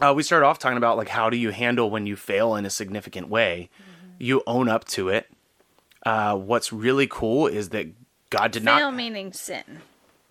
Uh, 0.00 0.14
we 0.14 0.22
started 0.22 0.46
off 0.46 0.58
talking 0.58 0.78
about 0.78 0.96
like 0.96 1.08
how 1.08 1.28
do 1.28 1.36
you 1.36 1.50
handle 1.50 1.90
when 1.90 2.06
you 2.06 2.16
fail 2.16 2.56
in 2.56 2.64
a 2.64 2.70
significant 2.70 3.28
way, 3.28 3.68
mm-hmm. 3.74 3.95
You 4.18 4.42
own 4.46 4.68
up 4.68 4.84
to 4.88 5.08
it. 5.08 5.28
Uh, 6.04 6.36
what's 6.36 6.72
really 6.72 7.06
cool 7.06 7.46
is 7.46 7.70
that 7.70 7.88
God 8.30 8.52
did 8.52 8.64
Fail 8.64 8.90
not. 8.90 8.94
meaning 8.94 9.32
sin. 9.32 9.80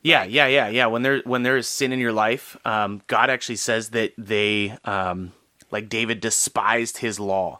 Yeah, 0.02 0.24
yeah, 0.24 0.48
yeah, 0.48 0.68
yeah. 0.70 0.86
When 0.86 1.02
there 1.02 1.22
when 1.26 1.44
there 1.44 1.58
is 1.58 1.68
sin 1.68 1.92
in 1.92 2.00
your 2.00 2.14
life, 2.14 2.56
um, 2.64 3.02
God 3.08 3.30
actually 3.30 3.56
says 3.56 3.90
that 3.90 4.14
they, 4.18 4.78
um, 4.86 5.34
like 5.72 5.90
David, 5.90 6.22
despised 6.22 7.00
His 7.00 7.20
law. 7.20 7.60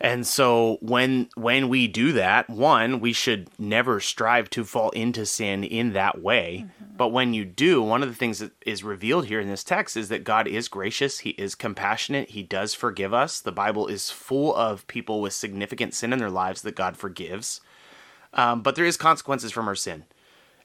And 0.00 0.26
so 0.26 0.78
when 0.80 1.28
when 1.36 1.68
we 1.68 1.86
do 1.86 2.12
that, 2.12 2.50
one, 2.50 2.98
we 2.98 3.12
should 3.12 3.48
never 3.56 4.00
strive 4.00 4.50
to 4.50 4.64
fall 4.64 4.90
into 4.90 5.24
sin 5.24 5.62
in 5.62 5.92
that 5.92 6.20
way. 6.20 6.66
But 6.94 7.08
when 7.08 7.32
you 7.32 7.46
do, 7.46 7.82
one 7.82 8.02
of 8.02 8.08
the 8.10 8.14
things 8.14 8.38
that 8.40 8.52
is 8.66 8.84
revealed 8.84 9.26
here 9.26 9.40
in 9.40 9.48
this 9.48 9.64
text 9.64 9.96
is 9.96 10.10
that 10.10 10.24
God 10.24 10.46
is 10.46 10.68
gracious, 10.68 11.20
he 11.20 11.30
is 11.30 11.54
compassionate, 11.54 12.30
he 12.30 12.42
does 12.42 12.74
forgive 12.74 13.14
us. 13.14 13.40
The 13.40 13.50
Bible 13.50 13.86
is 13.86 14.10
full 14.10 14.54
of 14.54 14.86
people 14.88 15.22
with 15.22 15.32
significant 15.32 15.94
sin 15.94 16.12
in 16.12 16.18
their 16.18 16.30
lives 16.30 16.62
that 16.62 16.76
God 16.76 16.96
forgives. 16.96 17.62
Um, 18.34 18.60
but 18.60 18.76
there 18.76 18.84
is 18.84 18.96
consequences 18.96 19.52
from 19.52 19.68
our 19.68 19.74
sin. 19.74 20.04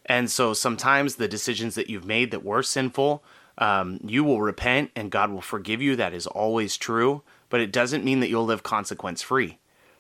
And 0.05 0.29
so 0.29 0.53
sometimes 0.53 1.15
the 1.15 1.27
decisions 1.27 1.75
that 1.75 1.89
you've 1.89 2.05
made 2.05 2.31
that 2.31 2.43
were 2.43 2.63
sinful, 2.63 3.24
um, 3.57 4.00
you 4.03 4.24
will 4.24 4.41
repent 4.41 4.91
and 4.96 5.12
God 5.12 5.31
will 5.31 5.41
forgive 5.41 5.81
you. 5.81 5.96
That 5.96 6.13
is 6.13 6.27
always 6.27 6.77
true, 6.77 7.24
but 7.50 7.62
it 7.62 7.72
doesn't 7.72 8.05
mean 8.05 8.19
that 8.19 8.29
you'll 8.29 8.46
live 8.46 8.63
consequence 8.63 9.22
free. 9.22 9.60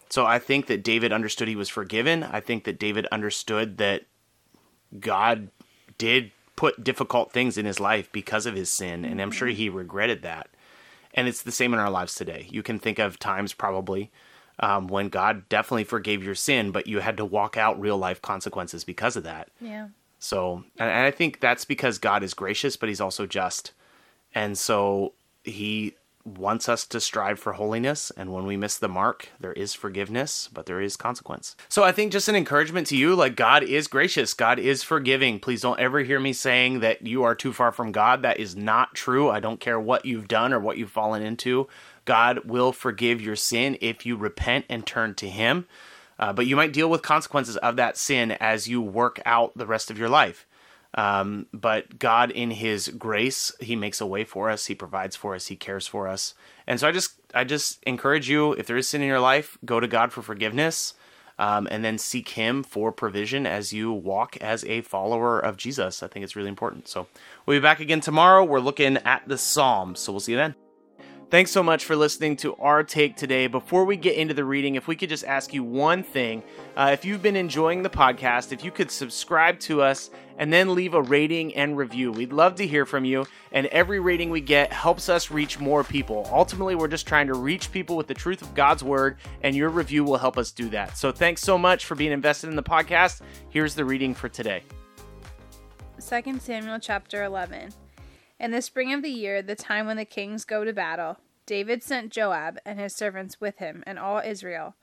So 0.09 0.25
I 0.25 0.39
think 0.39 0.67
that 0.67 0.83
David 0.83 1.11
understood 1.11 1.47
he 1.47 1.55
was 1.55 1.69
forgiven. 1.69 2.23
I 2.23 2.39
think 2.39 2.63
that 2.65 2.79
David 2.79 3.05
understood 3.11 3.77
that 3.77 4.03
God 4.99 5.49
did 5.97 6.31
put 6.55 6.83
difficult 6.83 7.31
things 7.31 7.57
in 7.57 7.65
his 7.65 7.79
life 7.79 8.11
because 8.11 8.45
of 8.45 8.55
his 8.55 8.69
sin, 8.69 9.05
and 9.05 9.21
I'm 9.21 9.31
sure 9.31 9.47
he 9.47 9.69
regretted 9.69 10.23
that. 10.23 10.49
And 11.13 11.27
it's 11.27 11.43
the 11.43 11.51
same 11.51 11.73
in 11.73 11.79
our 11.79 11.89
lives 11.89 12.15
today. 12.15 12.47
You 12.49 12.63
can 12.63 12.79
think 12.79 12.99
of 12.99 13.19
times 13.19 13.53
probably 13.53 14.11
um, 14.59 14.87
when 14.87 15.09
God 15.09 15.47
definitely 15.49 15.83
forgave 15.83 16.23
your 16.23 16.35
sin, 16.35 16.71
but 16.71 16.87
you 16.87 16.99
had 16.99 17.17
to 17.17 17.25
walk 17.25 17.57
out 17.57 17.79
real 17.79 17.97
life 17.97 18.21
consequences 18.21 18.83
because 18.83 19.15
of 19.15 19.23
that. 19.23 19.49
Yeah. 19.61 19.89
So, 20.19 20.63
and 20.79 20.89
and 20.89 21.05
I 21.05 21.11
think 21.11 21.39
that's 21.39 21.65
because 21.65 21.99
God 21.99 22.23
is 22.23 22.33
gracious, 22.33 22.75
but 22.75 22.89
He's 22.89 23.01
also 23.01 23.25
just. 23.25 23.73
And 24.33 24.57
so 24.57 25.13
He 25.43 25.95
wants 26.27 26.67
us 26.67 26.85
to 26.87 26.99
strive 26.99 27.39
for 27.39 27.53
holiness. 27.53 28.11
And 28.17 28.33
when 28.33 28.45
we 28.45 28.57
miss 28.57 28.77
the 28.77 28.89
mark, 28.89 29.29
there 29.39 29.53
is 29.53 29.73
forgiveness, 29.73 30.49
but 30.51 30.65
there 30.65 30.81
is 30.81 30.97
consequence. 30.97 31.55
So 31.69 31.83
I 31.83 31.91
think 31.91 32.11
just 32.11 32.27
an 32.27 32.35
encouragement 32.35 32.87
to 32.87 32.97
you 32.97 33.15
like, 33.15 33.35
God 33.35 33.63
is 33.63 33.87
gracious, 33.87 34.33
God 34.33 34.59
is 34.59 34.83
forgiving. 34.83 35.39
Please 35.39 35.61
don't 35.61 35.79
ever 35.79 35.99
hear 35.99 36.19
me 36.19 36.33
saying 36.33 36.81
that 36.81 37.05
you 37.05 37.23
are 37.23 37.35
too 37.35 37.53
far 37.53 37.71
from 37.71 37.91
God. 37.91 38.21
That 38.21 38.39
is 38.39 38.55
not 38.55 38.93
true. 38.93 39.29
I 39.29 39.39
don't 39.39 39.59
care 39.59 39.79
what 39.79 40.05
you've 40.05 40.27
done 40.27 40.53
or 40.53 40.59
what 40.59 40.77
you've 40.77 40.91
fallen 40.91 41.23
into. 41.23 41.67
God 42.05 42.45
will 42.45 42.71
forgive 42.71 43.21
your 43.21 43.35
sin 43.35 43.77
if 43.81 44.05
you 44.05 44.15
repent 44.17 44.65
and 44.69 44.85
turn 44.85 45.13
to 45.15 45.29
Him. 45.29 45.67
Uh, 46.19 46.33
but 46.33 46.47
you 46.47 46.55
might 46.55 46.73
deal 46.73 46.89
with 46.89 47.01
consequences 47.01 47.57
of 47.57 47.75
that 47.75 47.97
sin 47.97 48.31
as 48.31 48.67
you 48.67 48.81
work 48.81 49.21
out 49.25 49.55
the 49.55 49.67
rest 49.67 49.91
of 49.91 49.99
your 49.99 50.09
life. 50.09 50.47
Um, 50.95 51.47
but 51.53 51.99
God, 51.99 52.31
in 52.31 52.51
His 52.51 52.87
grace, 52.89 53.51
He 53.59 53.75
makes 53.75 54.01
a 54.01 54.05
way 54.05 54.23
for 54.23 54.49
us. 54.49 54.65
He 54.65 54.75
provides 54.75 55.15
for 55.15 55.35
us. 55.35 55.47
He 55.47 55.55
cares 55.55 55.87
for 55.87 56.07
us. 56.07 56.33
And 56.65 56.79
so 56.79 56.87
I 56.87 56.91
just, 56.91 57.19
I 57.33 57.43
just 57.43 57.83
encourage 57.83 58.29
you, 58.29 58.53
if 58.53 58.67
there 58.67 58.77
is 58.77 58.87
sin 58.87 59.01
in 59.01 59.07
your 59.07 59.19
life, 59.19 59.57
go 59.65 59.79
to 59.79 59.87
God 59.87 60.11
for 60.11 60.21
forgiveness, 60.21 60.93
um, 61.39 61.67
and 61.69 61.85
then 61.85 61.97
seek 61.97 62.29
Him 62.29 62.63
for 62.63 62.91
provision 62.91 63.45
as 63.45 63.73
you 63.73 63.91
walk 63.91 64.37
as 64.37 64.63
a 64.65 64.81
follower 64.81 65.39
of 65.39 65.57
Jesus. 65.57 66.01
I 66.01 66.07
think 66.07 66.23
it's 66.23 66.35
really 66.35 66.49
important. 66.49 66.87
So 66.87 67.07
we'll 67.45 67.57
be 67.57 67.61
back 67.61 67.79
again 67.79 68.01
tomorrow. 68.01 68.43
We're 68.43 68.59
looking 68.59 68.97
at 68.97 69.27
the 69.27 69.37
Psalms. 69.37 69.99
So 69.99 70.11
we'll 70.11 70.19
see 70.19 70.31
you 70.31 70.37
then. 70.37 70.55
Thanks 71.29 71.51
so 71.51 71.61
much 71.61 71.83
for 71.83 71.97
listening 71.97 72.37
to 72.37 72.55
our 72.55 72.85
take 72.85 73.17
today. 73.17 73.47
Before 73.47 73.83
we 73.83 73.97
get 73.97 74.15
into 74.15 74.33
the 74.33 74.45
reading, 74.45 74.75
if 74.75 74.87
we 74.87 74.95
could 74.95 75.09
just 75.09 75.25
ask 75.25 75.53
you 75.53 75.61
one 75.61 76.01
thing. 76.01 76.41
Uh, 76.77 76.91
if 76.93 77.03
you've 77.03 77.21
been 77.21 77.35
enjoying 77.35 77.83
the 77.83 77.89
podcast, 77.89 78.53
if 78.53 78.63
you 78.63 78.71
could 78.71 78.89
subscribe 78.89 79.59
to 79.59 79.81
us 79.81 80.09
and 80.37 80.53
then 80.53 80.73
leave 80.73 80.93
a 80.93 81.01
rating 81.01 81.53
and 81.55 81.75
review. 81.75 82.13
We'd 82.13 82.31
love 82.31 82.55
to 82.55 82.65
hear 82.65 82.85
from 82.85 83.03
you, 83.03 83.25
and 83.51 83.67
every 83.67 83.99
rating 83.99 84.29
we 84.29 84.39
get 84.39 84.71
helps 84.71 85.09
us 85.09 85.29
reach 85.29 85.59
more 85.59 85.83
people. 85.83 86.29
Ultimately, 86.31 86.75
we're 86.75 86.87
just 86.87 87.07
trying 87.07 87.27
to 87.27 87.33
reach 87.33 87.73
people 87.73 87.97
with 87.97 88.07
the 88.07 88.13
truth 88.13 88.41
of 88.41 88.55
God's 88.55 88.83
word, 88.83 89.17
and 89.41 89.53
your 89.53 89.69
review 89.69 90.05
will 90.05 90.17
help 90.17 90.37
us 90.37 90.51
do 90.51 90.69
that. 90.69 90.95
So 90.97 91.11
thanks 91.11 91.41
so 91.41 91.57
much 91.57 91.83
for 91.83 91.95
being 91.95 92.13
invested 92.13 92.49
in 92.51 92.55
the 92.55 92.63
podcast. 92.63 93.19
Here's 93.49 93.75
the 93.75 93.83
reading 93.83 94.13
for 94.13 94.29
today. 94.29 94.63
2 95.99 96.39
Samuel 96.39 96.79
chapter 96.79 97.25
11. 97.25 97.73
In 98.39 98.51
the 98.51 98.61
spring 98.61 98.93
of 98.93 99.01
the 99.01 99.09
year, 99.09 99.41
the 99.41 99.55
time 99.55 99.87
when 99.87 99.97
the 99.97 100.05
kings 100.05 100.45
go 100.45 100.63
to 100.63 100.71
battle, 100.71 101.17
David 101.47 101.81
sent 101.81 102.11
Joab 102.11 102.59
and 102.65 102.79
his 102.79 102.95
servants 102.95 103.41
with 103.41 103.57
him 103.57 103.83
and 103.87 103.97
all 103.97 104.19
Israel. 104.19 104.75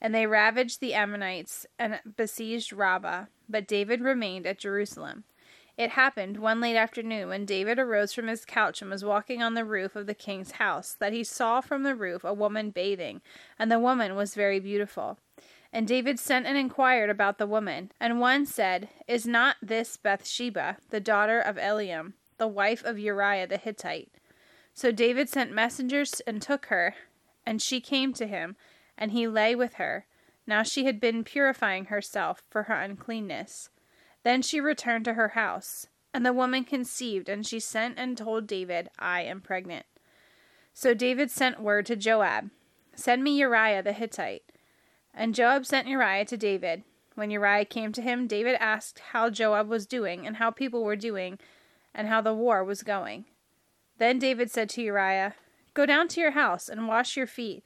And 0.00 0.14
they 0.14 0.26
ravaged 0.26 0.80
the 0.80 0.94
Ammonites 0.94 1.66
and 1.78 2.00
besieged 2.16 2.72
Rabbah, 2.72 3.24
but 3.48 3.66
David 3.66 4.00
remained 4.00 4.46
at 4.46 4.58
Jerusalem. 4.58 5.24
It 5.76 5.90
happened 5.90 6.36
one 6.36 6.60
late 6.60 6.76
afternoon 6.76 7.30
when 7.30 7.46
David 7.46 7.80
arose 7.80 8.12
from 8.12 8.28
his 8.28 8.44
couch 8.44 8.80
and 8.80 8.90
was 8.90 9.04
walking 9.04 9.42
on 9.42 9.54
the 9.54 9.64
roof 9.64 9.96
of 9.96 10.06
the 10.06 10.14
king's 10.14 10.52
house 10.52 10.94
that 11.00 11.12
he 11.12 11.24
saw 11.24 11.60
from 11.60 11.82
the 11.82 11.96
roof 11.96 12.22
a 12.22 12.32
woman 12.32 12.70
bathing, 12.70 13.22
and 13.58 13.72
the 13.72 13.80
woman 13.80 14.14
was 14.14 14.36
very 14.36 14.60
beautiful. 14.60 15.18
And 15.72 15.88
David 15.88 16.20
sent 16.20 16.46
and 16.46 16.56
inquired 16.56 17.10
about 17.10 17.38
the 17.38 17.48
woman, 17.48 17.90
and 17.98 18.20
one 18.20 18.46
said, 18.46 18.88
Is 19.08 19.26
not 19.26 19.56
this 19.60 19.96
Bathsheba, 19.96 20.76
the 20.90 21.00
daughter 21.00 21.40
of 21.40 21.56
Eliam, 21.56 22.12
the 22.38 22.48
wife 22.48 22.84
of 22.84 22.98
Uriah 22.98 23.46
the 23.46 23.56
Hittite? 23.56 24.10
So 24.72 24.90
David 24.90 25.28
sent 25.28 25.52
messengers 25.52 26.20
and 26.26 26.42
took 26.42 26.66
her, 26.66 26.94
and 27.46 27.62
she 27.62 27.80
came 27.80 28.12
to 28.14 28.26
him, 28.26 28.56
and 28.98 29.12
he 29.12 29.28
lay 29.28 29.54
with 29.54 29.74
her. 29.74 30.06
Now 30.46 30.62
she 30.62 30.84
had 30.84 31.00
been 31.00 31.24
purifying 31.24 31.86
herself 31.86 32.42
for 32.50 32.64
her 32.64 32.74
uncleanness. 32.74 33.70
Then 34.24 34.42
she 34.42 34.60
returned 34.60 35.04
to 35.06 35.14
her 35.14 35.28
house. 35.28 35.86
And 36.12 36.24
the 36.24 36.32
woman 36.32 36.62
conceived, 36.64 37.28
and 37.28 37.44
she 37.44 37.58
sent 37.58 37.98
and 37.98 38.16
told 38.16 38.46
David, 38.46 38.88
I 38.98 39.22
am 39.22 39.40
pregnant. 39.40 39.86
So 40.72 40.94
David 40.94 41.30
sent 41.30 41.60
word 41.60 41.86
to 41.86 41.96
Joab, 41.96 42.50
Send 42.94 43.24
me 43.24 43.36
Uriah 43.36 43.82
the 43.82 43.92
Hittite. 43.92 44.44
And 45.12 45.34
Joab 45.34 45.66
sent 45.66 45.88
Uriah 45.88 46.24
to 46.26 46.36
David. 46.36 46.84
When 47.16 47.30
Uriah 47.30 47.64
came 47.64 47.92
to 47.92 48.02
him, 48.02 48.28
David 48.28 48.56
asked 48.60 49.00
how 49.12 49.30
Joab 49.30 49.68
was 49.68 49.86
doing, 49.86 50.26
and 50.26 50.36
how 50.36 50.50
people 50.52 50.84
were 50.84 50.96
doing, 50.96 51.38
and 51.94 52.08
how 52.08 52.20
the 52.20 52.34
war 52.34 52.64
was 52.64 52.82
going. 52.82 53.24
Then 53.98 54.18
David 54.18 54.50
said 54.50 54.68
to 54.70 54.82
Uriah, 54.82 55.34
Go 55.74 55.86
down 55.86 56.08
to 56.08 56.20
your 56.20 56.32
house 56.32 56.68
and 56.68 56.88
wash 56.88 57.16
your 57.16 57.26
feet. 57.26 57.64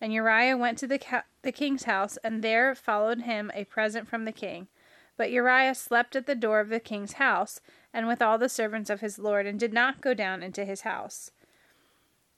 And 0.00 0.12
Uriah 0.12 0.56
went 0.56 0.78
to 0.78 0.86
the, 0.86 0.98
ca- 0.98 1.24
the 1.42 1.52
king's 1.52 1.84
house, 1.84 2.18
and 2.22 2.42
there 2.42 2.74
followed 2.74 3.22
him 3.22 3.50
a 3.54 3.64
present 3.64 4.08
from 4.08 4.24
the 4.24 4.32
king. 4.32 4.68
But 5.16 5.32
Uriah 5.32 5.74
slept 5.74 6.14
at 6.14 6.26
the 6.26 6.36
door 6.36 6.60
of 6.60 6.68
the 6.68 6.78
king's 6.78 7.14
house, 7.14 7.60
and 7.92 8.06
with 8.06 8.22
all 8.22 8.38
the 8.38 8.48
servants 8.48 8.90
of 8.90 9.00
his 9.00 9.18
lord, 9.18 9.46
and 9.46 9.58
did 9.58 9.72
not 9.72 10.00
go 10.00 10.14
down 10.14 10.42
into 10.42 10.64
his 10.64 10.82
house. 10.82 11.32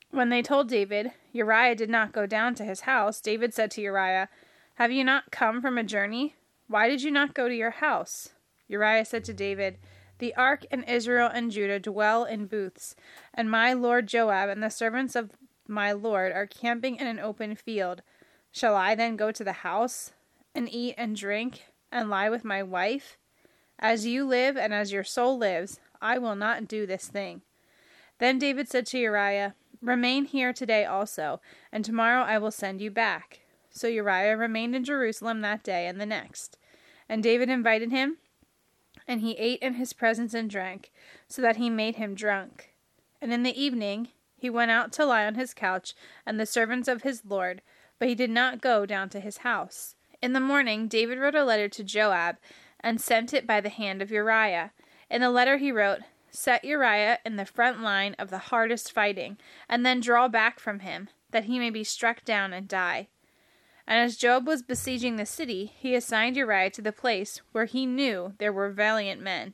When 0.09 0.29
they 0.29 0.41
told 0.41 0.67
David, 0.67 1.11
Uriah 1.31 1.75
did 1.75 1.89
not 1.89 2.11
go 2.11 2.25
down 2.25 2.55
to 2.55 2.65
his 2.65 2.81
house, 2.81 3.21
David 3.21 3.53
said 3.53 3.69
to 3.71 3.81
Uriah, 3.81 4.27
Have 4.75 4.91
you 4.91 5.03
not 5.03 5.31
come 5.31 5.61
from 5.61 5.77
a 5.77 5.83
journey? 5.83 6.35
Why 6.67 6.89
did 6.89 7.03
you 7.03 7.11
not 7.11 7.35
go 7.35 7.47
to 7.47 7.55
your 7.55 7.71
house? 7.71 8.29
Uriah 8.67 9.05
said 9.05 9.23
to 9.25 9.33
David, 9.33 9.77
The 10.21 10.35
ark 10.35 10.67
and 10.69 10.87
Israel 10.87 11.31
and 11.33 11.49
Judah 11.49 11.79
dwell 11.79 12.25
in 12.25 12.45
booths, 12.45 12.95
and 13.33 13.49
my 13.49 13.73
lord 13.73 14.05
Joab 14.05 14.49
and 14.49 14.61
the 14.61 14.69
servants 14.69 15.15
of 15.15 15.31
my 15.67 15.93
lord 15.93 16.31
are 16.31 16.45
camping 16.45 16.97
in 16.97 17.07
an 17.07 17.19
open 17.19 17.55
field. 17.55 18.03
Shall 18.51 18.75
I 18.75 18.93
then 18.93 19.15
go 19.15 19.31
to 19.31 19.43
the 19.43 19.51
house, 19.51 20.11
and 20.53 20.71
eat 20.71 20.93
and 20.95 21.15
drink, 21.15 21.63
and 21.91 22.07
lie 22.07 22.29
with 22.29 22.45
my 22.45 22.61
wife? 22.61 23.17
As 23.79 24.05
you 24.05 24.23
live, 24.23 24.57
and 24.57 24.75
as 24.75 24.91
your 24.91 25.03
soul 25.03 25.39
lives, 25.39 25.79
I 26.03 26.19
will 26.19 26.35
not 26.35 26.67
do 26.67 26.85
this 26.85 27.07
thing. 27.07 27.41
Then 28.19 28.37
David 28.37 28.69
said 28.69 28.85
to 28.87 28.99
Uriah, 28.99 29.55
Remain 29.81 30.25
here 30.25 30.53
today 30.53 30.85
also, 30.85 31.41
and 31.71 31.83
tomorrow 31.83 32.21
I 32.21 32.37
will 32.37 32.51
send 32.51 32.79
you 32.79 32.91
back. 32.91 33.39
So 33.71 33.87
Uriah 33.87 34.37
remained 34.37 34.75
in 34.75 34.83
Jerusalem 34.83 35.41
that 35.41 35.63
day 35.63 35.87
and 35.87 35.99
the 35.99 36.05
next. 36.05 36.59
And 37.09 37.23
David 37.23 37.49
invited 37.49 37.89
him, 37.89 38.17
and 39.07 39.21
he 39.21 39.33
ate 39.33 39.59
in 39.59 39.75
his 39.75 39.93
presence 39.93 40.33
and 40.33 40.49
drank, 40.49 40.91
so 41.27 41.41
that 41.41 41.57
he 41.57 41.69
made 41.69 41.95
him 41.95 42.15
drunk. 42.15 42.73
And 43.21 43.31
in 43.33 43.43
the 43.43 43.59
evening 43.61 44.09
he 44.37 44.49
went 44.49 44.71
out 44.71 44.91
to 44.93 45.05
lie 45.05 45.25
on 45.25 45.35
his 45.35 45.53
couch 45.53 45.93
and 46.25 46.39
the 46.39 46.45
servants 46.45 46.87
of 46.87 47.03
his 47.03 47.23
lord, 47.25 47.61
but 47.99 48.07
he 48.07 48.15
did 48.15 48.29
not 48.31 48.61
go 48.61 48.85
down 48.85 49.09
to 49.09 49.19
his 49.19 49.37
house. 49.37 49.95
In 50.21 50.33
the 50.33 50.39
morning 50.39 50.87
David 50.87 51.19
wrote 51.19 51.35
a 51.35 51.43
letter 51.43 51.69
to 51.69 51.83
Joab, 51.83 52.37
and 52.79 52.99
sent 52.99 53.33
it 53.33 53.45
by 53.45 53.61
the 53.61 53.69
hand 53.69 54.01
of 54.01 54.11
Uriah. 54.11 54.71
In 55.09 55.21
the 55.21 55.29
letter 55.29 55.57
he 55.57 55.71
wrote, 55.71 55.99
Set 56.31 56.63
Uriah 56.63 57.19
in 57.25 57.35
the 57.35 57.45
front 57.45 57.81
line 57.81 58.15
of 58.17 58.29
the 58.29 58.37
hardest 58.37 58.91
fighting, 58.91 59.37
and 59.69 59.85
then 59.85 59.99
draw 59.99 60.27
back 60.27 60.59
from 60.59 60.79
him, 60.79 61.09
that 61.31 61.43
he 61.45 61.59
may 61.59 61.69
be 61.69 61.83
struck 61.83 62.23
down 62.23 62.53
and 62.53 62.67
die. 62.67 63.09
And 63.87 63.99
as 63.99 64.17
Joab 64.17 64.47
was 64.47 64.61
besieging 64.61 65.15
the 65.15 65.25
city, 65.25 65.73
he 65.77 65.95
assigned 65.95 66.37
Uriah 66.37 66.69
to 66.71 66.81
the 66.81 66.91
place 66.91 67.41
where 67.51 67.65
he 67.65 67.85
knew 67.85 68.33
there 68.37 68.53
were 68.53 68.69
valiant 68.69 69.21
men. 69.21 69.53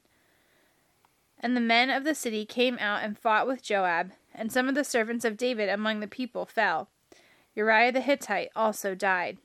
And 1.39 1.55
the 1.55 1.61
men 1.61 1.89
of 1.89 2.03
the 2.03 2.15
city 2.15 2.45
came 2.45 2.77
out 2.79 3.03
and 3.03 3.17
fought 3.17 3.47
with 3.47 3.63
Joab, 3.63 4.11
and 4.33 4.51
some 4.51 4.67
of 4.67 4.75
the 4.75 4.83
servants 4.83 5.23
of 5.23 5.37
David 5.37 5.69
among 5.69 5.99
the 5.99 6.07
people 6.07 6.45
fell. 6.45 6.89
Uriah 7.55 7.91
the 7.91 8.01
Hittite 8.01 8.49
also 8.55 8.95
died. 8.95 9.37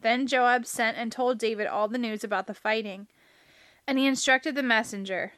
Then 0.00 0.26
Joab 0.26 0.66
sent 0.66 0.96
and 0.96 1.10
told 1.10 1.38
David 1.38 1.66
all 1.66 1.88
the 1.88 1.98
news 1.98 2.22
about 2.22 2.46
the 2.46 2.54
fighting. 2.54 3.06
And 3.86 3.98
he 3.98 4.06
instructed 4.06 4.54
the 4.54 4.62
messenger 4.62 5.32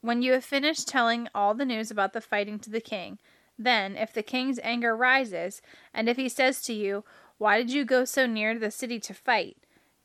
When 0.00 0.22
you 0.22 0.32
have 0.32 0.44
finished 0.44 0.88
telling 0.88 1.28
all 1.34 1.54
the 1.54 1.64
news 1.64 1.90
about 1.90 2.12
the 2.12 2.20
fighting 2.20 2.58
to 2.60 2.70
the 2.70 2.80
king, 2.80 3.18
then, 3.58 3.96
if 3.96 4.12
the 4.12 4.22
king's 4.22 4.60
anger 4.62 4.94
rises, 4.94 5.62
and 5.94 6.08
if 6.08 6.16
he 6.16 6.28
says 6.28 6.60
to 6.62 6.74
you, 6.74 7.04
Why 7.38 7.58
did 7.58 7.72
you 7.72 7.84
go 7.84 8.04
so 8.04 8.26
near 8.26 8.58
the 8.58 8.70
city 8.70 8.98
to 9.00 9.14
fight? 9.14 9.56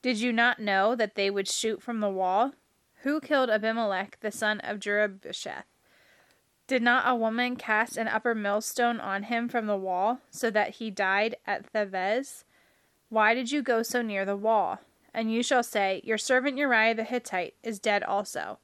Did 0.02 0.20
you 0.20 0.34
not 0.34 0.60
know 0.60 0.96
that 0.96 1.16
they 1.16 1.30
would 1.30 1.48
shoot 1.48 1.82
from 1.82 2.00
the 2.00 2.10
wall? 2.10 2.54
Who 3.04 3.22
killed 3.22 3.50
Abimelech 3.50 4.18
the 4.20 4.32
son 4.32 4.60
of 4.62 4.80
Jerubbesheth? 4.80 5.64
Did 6.68 6.82
not 6.82 7.08
a 7.08 7.16
woman 7.16 7.56
cast 7.56 7.98
an 7.98 8.08
upper 8.08 8.34
millstone 8.34 9.00
on 9.00 9.24
him 9.24 9.50
from 9.50 9.68
the 9.68 9.78
wall, 9.78 10.20
so 10.30 10.50
that 10.52 10.76
he 10.76 10.90
died 10.90 11.36
at 11.46 11.72
Thebez? 11.72 12.44
Why 13.10 13.34
did 13.34 13.52
you 13.52 13.62
go 13.62 13.84
so 13.84 14.02
near 14.02 14.24
the 14.24 14.38
wall? 14.38 14.80
And 15.14 15.34
you 15.34 15.44
shall 15.44 15.64
say, 15.64 16.02
Your 16.04 16.18
servant 16.18 16.58
Uriah 16.58 16.96
the 16.96 17.04
Hittite 17.04 17.56
is 17.62 17.80
dead 17.80 18.04
also. 18.04 18.60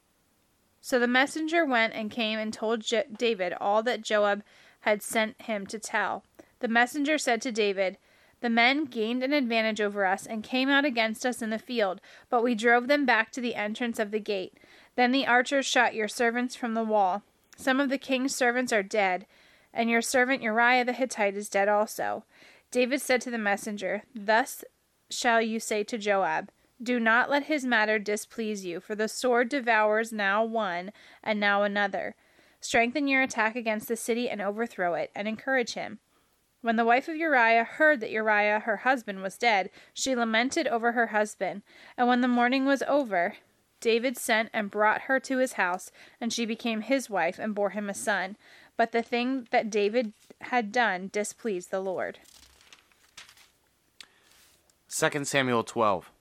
So 0.80 1.00
the 1.00 1.08
messenger 1.08 1.66
went 1.66 1.94
and 1.94 2.10
came 2.10 2.40
and 2.40 2.54
told 2.54 2.80
Je- 2.82 3.04
David 3.18 3.54
all 3.60 3.84
that 3.84 4.04
Joab 4.04 4.44
had 4.82 5.02
sent 5.02 5.42
him 5.42 5.68
to 5.68 5.80
tell. 5.80 6.24
The 6.60 6.70
messenger 6.70 7.18
said 7.18 7.42
to 7.42 7.52
David, 7.52 7.98
The 8.42 8.50
men 8.50 8.86
gained 8.86 9.24
an 9.24 9.34
advantage 9.34 9.82
over 9.82 10.06
us 10.06 10.26
and 10.26 10.44
came 10.44 10.70
out 10.70 10.86
against 10.86 11.26
us 11.26 11.42
in 11.42 11.50
the 11.50 11.58
field, 11.58 12.02
but 12.30 12.44
we 12.44 12.54
drove 12.54 12.88
them 12.88 13.06
back 13.06 13.32
to 13.32 13.42
the 13.42 13.56
entrance 13.56 13.98
of 13.98 14.12
the 14.12 14.20
gate. 14.20 14.54
Then 14.96 15.12
the 15.12 15.26
archers 15.26 15.66
shot 15.66 15.96
your 15.96 16.08
servants 16.08 16.56
from 16.56 16.74
the 16.74 16.84
wall. 16.84 17.24
Some 17.56 17.80
of 17.80 17.90
the 17.90 17.98
king's 17.98 18.36
servants 18.36 18.72
are 18.72 18.84
dead, 18.84 19.26
and 19.74 19.90
your 19.90 20.02
servant 20.02 20.44
Uriah 20.44 20.86
the 20.86 20.94
Hittite 20.94 21.36
is 21.36 21.50
dead 21.50 21.68
also. 21.68 22.26
David 22.70 23.02
said 23.02 23.22
to 23.22 23.32
the 23.32 23.38
messenger, 23.38 24.04
Thus 24.14 24.64
shall 25.10 25.42
you 25.42 25.60
say 25.60 25.84
to 25.86 25.98
Joab, 25.98 26.50
Do 26.82 27.00
not 27.00 27.30
let 27.30 27.44
his 27.44 27.66
matter 27.66 27.98
displease 27.98 28.66
you, 28.66 28.80
for 28.80 28.94
the 28.94 29.08
sword 29.08 29.50
devours 29.50 30.12
now 30.12 30.44
one 30.44 30.92
and 31.24 31.40
now 31.40 31.64
another. 31.64 32.16
Strengthen 32.60 33.08
your 33.08 33.22
attack 33.22 33.56
against 33.56 33.88
the 33.88 33.96
city 33.96 34.30
and 34.30 34.42
overthrow 34.42 34.94
it, 34.94 35.12
and 35.16 35.28
encourage 35.28 35.74
him. 35.74 36.00
When 36.62 36.76
the 36.76 36.86
wife 36.86 37.08
of 37.08 37.16
Uriah 37.16 37.64
heard 37.64 38.00
that 38.02 38.12
Uriah 38.12 38.62
her 38.62 38.78
husband 38.78 39.22
was 39.22 39.38
dead, 39.38 39.70
she 39.94 40.16
lamented 40.16 40.68
over 40.68 40.94
her 40.94 41.08
husband. 41.08 41.62
And 41.98 42.08
when 42.08 42.22
the 42.22 42.28
mourning 42.28 42.66
was 42.66 42.84
over, 42.88 43.36
David 43.80 44.18
sent 44.18 44.50
and 44.54 44.72
brought 44.72 45.02
her 45.02 45.20
to 45.20 45.38
his 45.38 45.54
house, 45.54 45.92
and 46.20 46.34
she 46.34 46.46
became 46.46 46.82
his 46.82 47.10
wife 47.10 47.38
and 47.38 47.54
bore 47.54 47.70
him 47.70 47.90
a 47.90 47.94
son. 47.94 48.38
But 48.76 48.92
the 48.92 49.04
thing 49.04 49.48
that 49.52 49.70
David 49.70 50.14
had 50.42 50.72
done 50.72 51.10
displeased 51.12 51.70
the 51.70 51.80
Lord. 51.80 52.20
2 54.90 55.26
Samuel 55.26 55.64
12. 55.64 56.12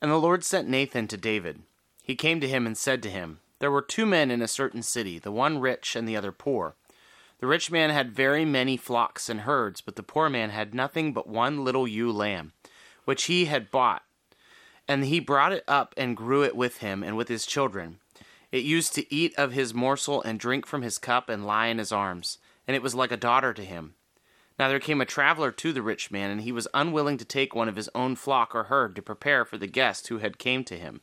And 0.00 0.10
the 0.10 0.16
Lord 0.16 0.42
sent 0.42 0.68
Nathan 0.68 1.06
to 1.08 1.16
David. 1.16 1.62
He 2.02 2.16
came 2.16 2.40
to 2.40 2.48
him 2.48 2.66
and 2.66 2.76
said 2.76 3.02
to 3.04 3.10
him, 3.10 3.38
There 3.60 3.70
were 3.70 3.82
two 3.82 4.06
men 4.06 4.32
in 4.32 4.42
a 4.42 4.48
certain 4.48 4.82
city, 4.82 5.20
the 5.20 5.30
one 5.30 5.60
rich 5.60 5.94
and 5.94 6.08
the 6.08 6.16
other 6.16 6.32
poor. 6.32 6.74
The 7.42 7.48
rich 7.48 7.72
man 7.72 7.90
had 7.90 8.14
very 8.14 8.44
many 8.44 8.76
flocks 8.76 9.28
and 9.28 9.40
herds, 9.40 9.80
but 9.80 9.96
the 9.96 10.04
poor 10.04 10.30
man 10.30 10.50
had 10.50 10.76
nothing 10.76 11.12
but 11.12 11.26
one 11.26 11.64
little 11.64 11.88
ewe 11.88 12.12
lamb, 12.12 12.52
which 13.04 13.24
he 13.24 13.46
had 13.46 13.72
bought. 13.72 14.04
And 14.86 15.04
he 15.04 15.18
brought 15.18 15.50
it 15.50 15.64
up 15.66 15.92
and 15.96 16.16
grew 16.16 16.44
it 16.44 16.54
with 16.54 16.78
him 16.78 17.02
and 17.02 17.16
with 17.16 17.26
his 17.26 17.44
children. 17.44 17.98
It 18.52 18.62
used 18.62 18.94
to 18.94 19.12
eat 19.12 19.34
of 19.36 19.50
his 19.50 19.74
morsel 19.74 20.22
and 20.22 20.38
drink 20.38 20.66
from 20.66 20.82
his 20.82 20.98
cup 20.98 21.28
and 21.28 21.44
lie 21.44 21.66
in 21.66 21.78
his 21.78 21.90
arms, 21.90 22.38
and 22.68 22.76
it 22.76 22.82
was 22.82 22.94
like 22.94 23.10
a 23.10 23.16
daughter 23.16 23.52
to 23.52 23.64
him. 23.64 23.96
Now 24.56 24.68
there 24.68 24.78
came 24.78 25.00
a 25.00 25.04
traveler 25.04 25.50
to 25.50 25.72
the 25.72 25.82
rich 25.82 26.12
man, 26.12 26.30
and 26.30 26.42
he 26.42 26.52
was 26.52 26.68
unwilling 26.72 27.18
to 27.18 27.24
take 27.24 27.56
one 27.56 27.68
of 27.68 27.74
his 27.74 27.90
own 27.92 28.14
flock 28.14 28.54
or 28.54 28.64
herd 28.64 28.94
to 28.94 29.02
prepare 29.02 29.44
for 29.44 29.58
the 29.58 29.66
guest 29.66 30.06
who 30.06 30.18
had 30.18 30.38
came 30.38 30.62
to 30.62 30.78
him. 30.78 31.00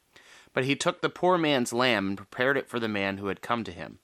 But 0.53 0.63
he 0.63 0.77
took 0.77 1.01
the 1.01 1.09
poor 1.09 1.37
man's 1.37 1.73
lamb 1.73 2.07
and 2.07 2.15
prepared 2.15 2.55
it 2.55 2.69
for 2.69 2.79
the 2.79 2.87
man 2.87 3.17
who 3.17 3.27
had 3.27 3.41
come 3.41 3.65
to 3.65 3.73
him. 3.73 3.99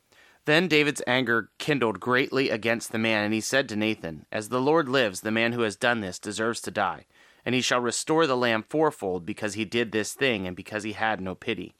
Then 0.45 0.67
David's 0.67 1.01
anger 1.07 1.49
kindled 1.57 1.99
greatly 1.99 2.51
against 2.51 2.91
the 2.91 2.99
man, 2.99 3.23
and 3.23 3.33
he 3.33 3.41
said 3.41 3.67
to 3.69 3.75
Nathan, 3.75 4.27
As 4.31 4.49
the 4.49 4.61
Lord 4.61 4.87
lives, 4.87 5.21
the 5.21 5.31
man 5.31 5.53
who 5.53 5.61
has 5.61 5.75
done 5.75 6.01
this 6.01 6.19
deserves 6.19 6.61
to 6.61 6.71
die, 6.71 7.07
and 7.43 7.55
he 7.55 7.61
shall 7.61 7.79
restore 7.79 8.27
the 8.27 8.37
lamb 8.37 8.63
fourfold 8.63 9.25
because 9.25 9.55
he 9.55 9.65
did 9.65 9.91
this 9.91 10.13
thing 10.13 10.45
and 10.45 10.55
because 10.55 10.83
he 10.83 10.93
had 10.93 11.19
no 11.19 11.33
pity. 11.33 11.73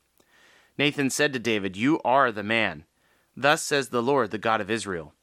Nathan 0.78 1.12
said 1.12 1.32
to 1.34 1.40
David, 1.40 1.78
You 1.78 2.02
are 2.04 2.32
the 2.32 2.44
man. 2.44 2.86
Thus 3.38 3.62
says 3.62 3.90
the 3.90 4.04
Lord, 4.04 4.32
the 4.32 4.38
God 4.38 4.62
of 4.62 4.72
Israel. 4.72 5.14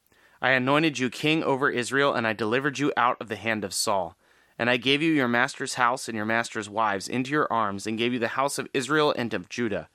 I 0.41 0.51
anointed 0.51 0.99
you 0.99 1.11
king 1.11 1.43
over 1.43 1.69
Israel, 1.69 2.15
and 2.15 2.27
I 2.27 2.33
delivered 2.33 2.79
you 2.79 2.93
out 2.97 3.17
of 3.21 3.29
the 3.29 3.37
hand 3.37 3.65
of 3.65 3.75
Saul. 3.75 4.17
And 4.59 4.71
I 4.71 4.77
gave 4.77 5.03
you 5.03 5.13
your 5.13 5.29
master's 5.29 5.75
house 5.75 6.09
and 6.09 6.17
your 6.17 6.27
master's 6.27 6.69
wives 6.71 7.09
into 7.09 7.31
your 7.33 7.53
arms, 7.53 7.87
and 7.87 7.99
gave 7.99 8.13
you 8.13 8.19
the 8.19 8.29
house 8.29 8.59
of 8.59 8.69
Israel 8.73 9.13
and 9.17 9.35
of 9.35 9.49
Judah. 9.49 9.89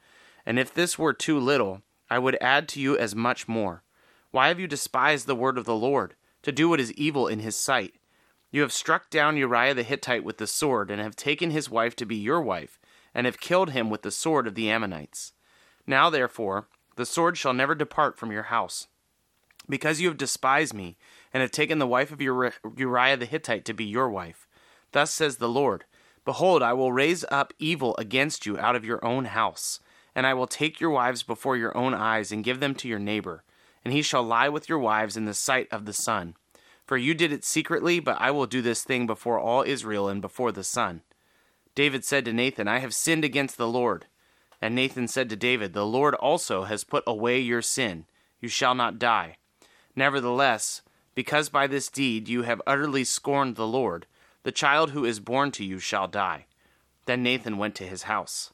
And 0.46 0.60
if 0.60 0.74
this 0.74 1.00
were 1.00 1.14
too 1.14 1.40
little, 1.40 1.82
I 2.10 2.20
would 2.20 2.38
add 2.42 2.68
to 2.70 2.82
you 2.82 2.98
as 2.98 3.16
much 3.16 3.48
more. 3.48 3.84
Why 4.32 4.48
have 4.50 4.60
you 4.60 4.68
despised 4.68 5.28
the 5.28 5.36
word 5.36 5.58
of 5.58 5.66
the 5.66 5.76
Lord, 5.76 6.16
to 6.44 6.52
do 6.52 6.70
what 6.70 6.80
is 6.80 6.94
evil 6.94 7.28
in 7.28 7.40
his 7.40 7.56
sight? 7.56 7.96
You 8.52 8.62
have 8.62 8.74
struck 8.74 9.10
down 9.10 9.38
Uriah 9.38 9.74
the 9.74 9.84
Hittite 9.84 10.24
with 10.24 10.38
the 10.38 10.48
sword, 10.48 10.90
and 10.90 11.02
have 11.02 11.16
taken 11.16 11.52
his 11.52 11.70
wife 11.70 11.96
to 11.98 12.06
be 12.06 12.16
your 12.16 12.42
wife, 12.42 12.80
and 13.14 13.26
have 13.26 13.40
killed 13.40 13.72
him 13.72 13.90
with 13.90 14.04
the 14.04 14.12
sword 14.12 14.48
of 14.48 14.56
the 14.56 14.70
Ammonites. 14.70 15.34
Now, 15.86 16.10
therefore, 16.10 16.68
the 16.96 17.06
sword 17.06 17.38
shall 17.38 17.54
never 17.54 17.76
depart 17.76 18.18
from 18.18 18.32
your 18.32 18.44
house 18.44 18.88
because 19.70 20.00
you 20.02 20.08
have 20.08 20.18
despised 20.18 20.74
me, 20.74 20.98
and 21.34 21.42
have 21.42 21.52
taken 21.52 21.80
the 21.80 21.88
wife 21.88 22.12
of 22.12 22.22
Uriah 22.22 23.18
the 23.18 23.26
Hittite 23.26 23.66
to 23.66 23.74
be 23.74 23.86
your 23.86 24.10
wife. 24.10 24.48
Thus 24.92 25.12
says 25.12 25.38
the 25.38 25.50
Lord 25.50 25.86
Behold, 26.26 26.62
I 26.62 26.74
will 26.74 26.92
raise 26.92 27.24
up 27.30 27.54
evil 27.60 27.96
against 27.98 28.46
you 28.46 28.58
out 28.58 28.76
of 28.76 28.86
your 28.86 29.04
own 29.04 29.26
house, 29.26 29.80
and 30.18 30.26
I 30.26 30.34
will 30.34 30.48
take 30.48 30.82
your 30.82 30.90
wives 30.90 31.22
before 31.22 31.56
your 31.56 31.78
own 31.78 31.94
eyes, 31.94 32.32
and 32.32 32.44
give 32.44 32.60
them 32.60 32.74
to 32.76 32.88
your 32.88 32.98
neighbor, 32.98 33.44
and 33.86 33.94
he 33.94 34.02
shall 34.02 34.24
lie 34.24 34.50
with 34.50 34.68
your 34.68 34.80
wives 34.80 35.16
in 35.16 35.26
the 35.26 35.34
sight 35.36 35.68
of 35.72 35.86
the 35.86 35.94
sun. 35.94 36.34
For 36.88 36.98
you 36.98 37.14
did 37.14 37.32
it 37.32 37.46
secretly, 37.46 38.00
but 38.00 38.20
I 38.20 38.32
will 38.32 38.48
do 38.48 38.64
this 38.64 38.84
thing 38.84 39.06
before 39.06 39.40
all 39.40 39.62
Israel 39.62 40.10
and 40.10 40.20
before 40.20 40.52
the 40.52 40.64
sun. 40.64 41.04
David 41.76 42.04
said 42.04 42.26
to 42.26 42.34
Nathan, 42.34 42.68
I 42.68 42.80
have 42.80 42.96
sinned 42.96 43.24
against 43.24 43.58
the 43.58 43.68
Lord. 43.68 44.08
And 44.60 44.74
Nathan 44.74 45.08
said 45.08 45.30
to 45.30 45.36
David, 45.36 45.74
The 45.74 45.86
Lord 45.86 46.16
also 46.16 46.64
has 46.64 46.84
put 46.84 47.04
away 47.06 47.40
your 47.40 47.62
sin. 47.62 48.08
You 48.42 48.50
shall 48.50 48.74
not 48.74 48.98
die. 48.98 49.38
Nevertheless, 49.96 50.82
because 51.14 51.50
by 51.50 51.68
this 51.68 51.90
deed 51.90 52.28
you 52.28 52.42
have 52.42 52.60
utterly 52.66 53.04
scorned 53.04 53.56
the 53.56 53.68
Lord, 53.68 54.08
the 54.42 54.52
child 54.52 54.92
who 54.92 55.06
is 55.06 55.20
born 55.20 55.52
to 55.52 55.64
you 55.64 55.78
shall 55.78 56.08
die. 56.08 56.48
Then 57.06 57.22
Nathan 57.22 57.60
went 57.60 57.76
to 57.76 57.88
his 57.88 58.04
house. 58.04 58.52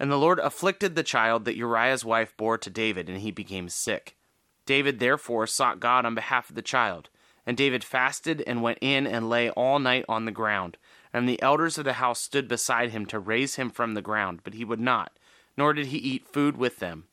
And 0.00 0.10
the 0.10 0.16
Lord 0.16 0.38
afflicted 0.38 0.96
the 0.96 1.02
child 1.02 1.44
that 1.44 1.58
Uriah's 1.58 2.06
wife 2.06 2.34
bore 2.38 2.56
to 2.56 2.70
David, 2.70 3.10
and 3.10 3.18
he 3.18 3.30
became 3.30 3.68
sick. 3.68 4.16
David 4.64 4.98
therefore 4.98 5.46
sought 5.46 5.78
God 5.78 6.06
on 6.06 6.14
behalf 6.14 6.48
of 6.48 6.56
the 6.56 6.62
child. 6.62 7.10
And 7.44 7.54
David 7.54 7.84
fasted 7.84 8.42
and 8.46 8.62
went 8.62 8.78
in 8.80 9.06
and 9.06 9.28
lay 9.28 9.50
all 9.50 9.78
night 9.78 10.06
on 10.08 10.24
the 10.24 10.32
ground. 10.32 10.78
And 11.12 11.28
the 11.28 11.40
elders 11.42 11.76
of 11.76 11.84
the 11.84 11.94
house 11.94 12.18
stood 12.18 12.48
beside 12.48 12.92
him 12.92 13.04
to 13.06 13.18
raise 13.18 13.56
him 13.56 13.68
from 13.68 13.92
the 13.92 14.00
ground, 14.00 14.40
but 14.42 14.54
he 14.54 14.64
would 14.64 14.80
not, 14.80 15.12
nor 15.54 15.74
did 15.74 15.88
he 15.88 15.98
eat 15.98 16.26
food 16.26 16.56
with 16.56 16.78
them. 16.78 17.04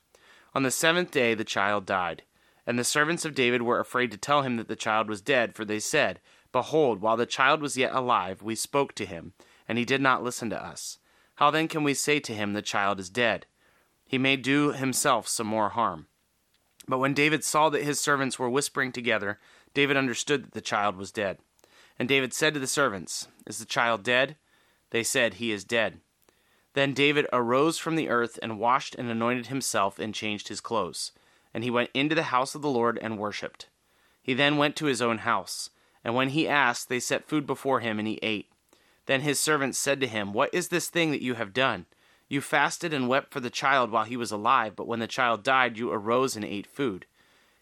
On 0.54 0.62
the 0.62 0.70
seventh 0.70 1.10
day 1.10 1.34
the 1.34 1.44
child 1.44 1.84
died. 1.84 2.22
And 2.66 2.78
the 2.78 2.84
servants 2.84 3.26
of 3.26 3.34
David 3.34 3.60
were 3.60 3.80
afraid 3.80 4.10
to 4.12 4.16
tell 4.16 4.42
him 4.42 4.56
that 4.56 4.68
the 4.68 4.76
child 4.76 5.10
was 5.10 5.20
dead, 5.20 5.54
for 5.54 5.66
they 5.66 5.78
said, 5.78 6.20
Behold, 6.52 7.02
while 7.02 7.18
the 7.18 7.26
child 7.26 7.60
was 7.60 7.76
yet 7.76 7.94
alive, 7.94 8.42
we 8.42 8.54
spoke 8.54 8.94
to 8.94 9.04
him, 9.04 9.34
and 9.68 9.76
he 9.76 9.84
did 9.84 10.00
not 10.00 10.22
listen 10.22 10.48
to 10.48 10.64
us. 10.64 10.98
How 11.38 11.50
then 11.50 11.66
can 11.66 11.82
we 11.82 11.94
say 11.94 12.20
to 12.20 12.34
him, 12.34 12.52
The 12.52 12.62
child 12.62 13.00
is 13.00 13.10
dead? 13.10 13.46
He 14.04 14.18
may 14.18 14.36
do 14.36 14.72
himself 14.72 15.26
some 15.26 15.46
more 15.46 15.70
harm. 15.70 16.06
But 16.86 16.98
when 16.98 17.14
David 17.14 17.44
saw 17.44 17.68
that 17.70 17.82
his 17.82 18.00
servants 18.00 18.38
were 18.38 18.48
whispering 18.48 18.92
together, 18.92 19.38
David 19.74 19.96
understood 19.96 20.44
that 20.44 20.52
the 20.52 20.60
child 20.60 20.96
was 20.96 21.12
dead. 21.12 21.38
And 21.98 22.08
David 22.08 22.32
said 22.32 22.54
to 22.54 22.60
the 22.60 22.66
servants, 22.66 23.28
Is 23.46 23.58
the 23.58 23.66
child 23.66 24.02
dead? 24.02 24.36
They 24.90 25.02
said, 25.02 25.34
He 25.34 25.52
is 25.52 25.64
dead. 25.64 26.00
Then 26.74 26.94
David 26.94 27.26
arose 27.32 27.78
from 27.78 27.96
the 27.96 28.08
earth 28.08 28.38
and 28.40 28.58
washed 28.58 28.94
and 28.94 29.10
anointed 29.10 29.46
himself 29.46 29.98
and 29.98 30.14
changed 30.14 30.48
his 30.48 30.60
clothes 30.60 31.12
and 31.54 31.64
he 31.64 31.70
went 31.70 31.90
into 31.94 32.14
the 32.14 32.24
house 32.24 32.54
of 32.54 32.62
the 32.62 32.70
Lord 32.70 32.98
and 33.00 33.18
worshipped. 33.18 33.66
He 34.22 34.34
then 34.34 34.56
went 34.56 34.76
to 34.76 34.86
his 34.86 35.02
own 35.02 35.18
house, 35.18 35.70
and 36.04 36.14
when 36.14 36.30
he 36.30 36.46
asked, 36.46 36.88
they 36.88 37.00
set 37.00 37.28
food 37.28 37.46
before 37.46 37.80
him, 37.80 37.98
and 37.98 38.06
he 38.06 38.18
ate. 38.22 38.50
Then 39.08 39.22
his 39.22 39.40
servants 39.40 39.78
said 39.78 40.00
to 40.00 40.06
him, 40.06 40.34
What 40.34 40.52
is 40.52 40.68
this 40.68 40.90
thing 40.90 41.12
that 41.12 41.22
you 41.22 41.34
have 41.34 41.54
done? 41.54 41.86
You 42.28 42.42
fasted 42.42 42.92
and 42.92 43.08
wept 43.08 43.32
for 43.32 43.40
the 43.40 43.48
child 43.48 43.90
while 43.90 44.04
he 44.04 44.18
was 44.18 44.30
alive, 44.30 44.76
but 44.76 44.86
when 44.86 44.98
the 44.98 45.06
child 45.06 45.42
died, 45.42 45.78
you 45.78 45.90
arose 45.90 46.36
and 46.36 46.44
ate 46.44 46.66
food. 46.66 47.06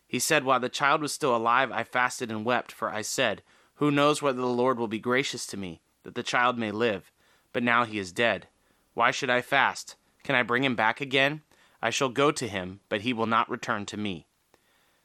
He 0.09 0.19
said, 0.19 0.43
While 0.43 0.59
the 0.59 0.69
child 0.69 1.03
was 1.03 1.13
still 1.13 1.37
alive, 1.37 1.71
I 1.71 1.85
fasted 1.85 2.33
and 2.33 2.45
wept, 2.45 2.73
for 2.73 2.91
I 2.91 3.03
said, 3.03 3.43
Who 3.77 3.93
knows 3.93 4.21
whether 4.21 4.41
the 4.41 4.47
Lord 4.47 4.81
will 4.81 4.89
be 4.89 4.99
gracious 4.99 5.47
to 5.47 5.57
me, 5.57 5.83
that 6.03 6.17
the 6.17 6.25
child 6.25 6.59
may 6.59 6.73
live? 6.73 7.13
But 7.53 7.63
now 7.63 7.85
he 7.85 8.01
is 8.01 8.11
dead. 8.11 8.49
Why 8.95 9.13
should 9.13 9.31
I 9.31 9.41
fast? 9.41 9.95
Can 10.25 10.35
I 10.35 10.43
bring 10.43 10.65
him 10.65 10.75
back 10.75 11.01
again? 11.01 11.43
I 11.81 11.91
shall 11.91 12.09
go 12.09 12.33
to 12.33 12.49
him, 12.49 12.81
but 12.89 13.03
he 13.03 13.13
will 13.13 13.27
not 13.27 13.49
return 13.49 13.87
to 13.87 13.97
me. 13.97 14.27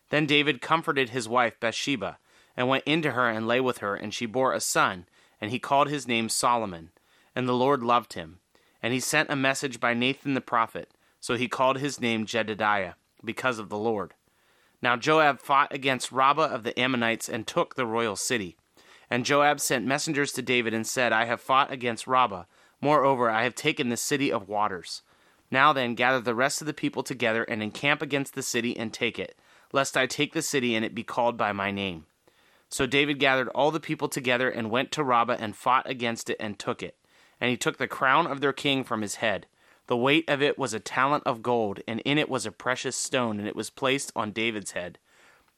Then 0.10 0.26
David 0.26 0.60
comforted 0.60 1.10
his 1.10 1.30
wife 1.30 1.60
Bathsheba, 1.60 2.18
and 2.58 2.68
went 2.68 2.86
into 2.86 3.12
her 3.12 3.30
and 3.30 3.48
lay 3.48 3.62
with 3.62 3.78
her, 3.78 3.94
and 3.96 4.12
she 4.12 4.26
bore 4.26 4.54
a 4.54 4.60
son, 4.60 5.06
and 5.42 5.52
he 5.52 5.60
called 5.60 5.90
his 5.90 6.08
name 6.08 6.30
Solomon. 6.30 6.92
And 7.36 7.48
the 7.48 7.54
Lord 7.54 7.84
loved 7.84 8.14
him. 8.14 8.40
And 8.82 8.94
he 8.94 9.00
sent 9.00 9.30
a 9.32 9.36
message 9.36 9.80
by 9.80 9.94
Nathan 9.94 10.34
the 10.34 10.42
prophet, 10.42 10.92
so 11.20 11.36
he 11.36 11.48
called 11.48 11.80
his 11.80 12.00
name 12.00 12.26
Jedidiah, 12.26 12.94
because 13.24 13.60
of 13.60 13.70
the 13.70 13.78
Lord. 13.78 14.14
Now 14.82 14.96
Joab 14.96 15.40
fought 15.40 15.74
against 15.74 16.12
Rabbah 16.12 16.46
of 16.46 16.64
the 16.64 16.78
Ammonites 16.80 17.30
and 17.30 17.46
took 17.46 17.76
the 17.76 17.86
royal 17.86 18.16
city. 18.16 18.56
And 19.10 19.26
Joab 19.26 19.60
sent 19.60 19.86
messengers 19.86 20.32
to 20.34 20.42
David 20.42 20.74
and 20.74 20.88
said, 20.88 21.12
I 21.12 21.26
have 21.26 21.42
fought 21.42 21.72
against 21.72 22.08
Rabbah. 22.08 22.46
Moreover, 22.80 23.30
I 23.30 23.44
have 23.44 23.56
taken 23.56 23.90
the 23.90 23.98
city 23.98 24.32
of 24.32 24.48
waters. 24.48 25.04
Now 25.52 25.74
then, 25.74 25.96
gather 25.96 26.22
the 26.22 26.34
rest 26.34 26.62
of 26.62 26.68
the 26.68 26.74
people 26.74 27.04
together 27.04 27.44
and 27.44 27.62
encamp 27.62 28.02
against 28.02 28.34
the 28.34 28.42
city 28.42 28.76
and 28.76 28.92
take 28.92 29.20
it, 29.20 29.38
lest 29.74 29.98
I 29.98 30.08
take 30.08 30.34
the 30.34 30.42
city 30.42 30.76
and 30.76 30.86
it 30.86 30.96
be 30.96 31.04
called 31.04 31.38
by 31.38 31.52
my 31.52 31.72
name. 31.72 32.06
So 32.72 32.86
David 32.86 33.20
gathered 33.20 33.50
all 33.50 33.70
the 33.70 33.82
people 33.82 34.08
together 34.08 34.50
and 34.50 34.72
went 34.72 34.94
to 34.94 35.04
Rabbah 35.04 35.36
and 35.40 35.56
fought 35.56 35.90
against 35.90 36.30
it 36.30 36.38
and 36.40 36.58
took 36.58 36.82
it. 36.82 36.96
And 37.40 37.50
he 37.50 37.58
took 37.58 37.78
the 37.78 37.88
crown 37.88 38.26
of 38.26 38.40
their 38.40 38.54
king 38.54 38.86
from 38.86 39.02
his 39.02 39.16
head. 39.16 39.46
The 39.88 39.98
weight 39.98 40.30
of 40.30 40.42
it 40.42 40.58
was 40.58 40.74
a 40.74 40.80
talent 40.80 41.24
of 41.26 41.42
gold, 41.42 41.82
and 41.86 42.00
in 42.02 42.18
it 42.18 42.30
was 42.30 42.46
a 42.46 42.52
precious 42.52 42.96
stone, 42.96 43.40
and 43.40 43.48
it 43.48 43.58
was 43.58 43.70
placed 43.70 44.14
on 44.16 44.32
David's 44.32 44.72
head. 44.72 45.00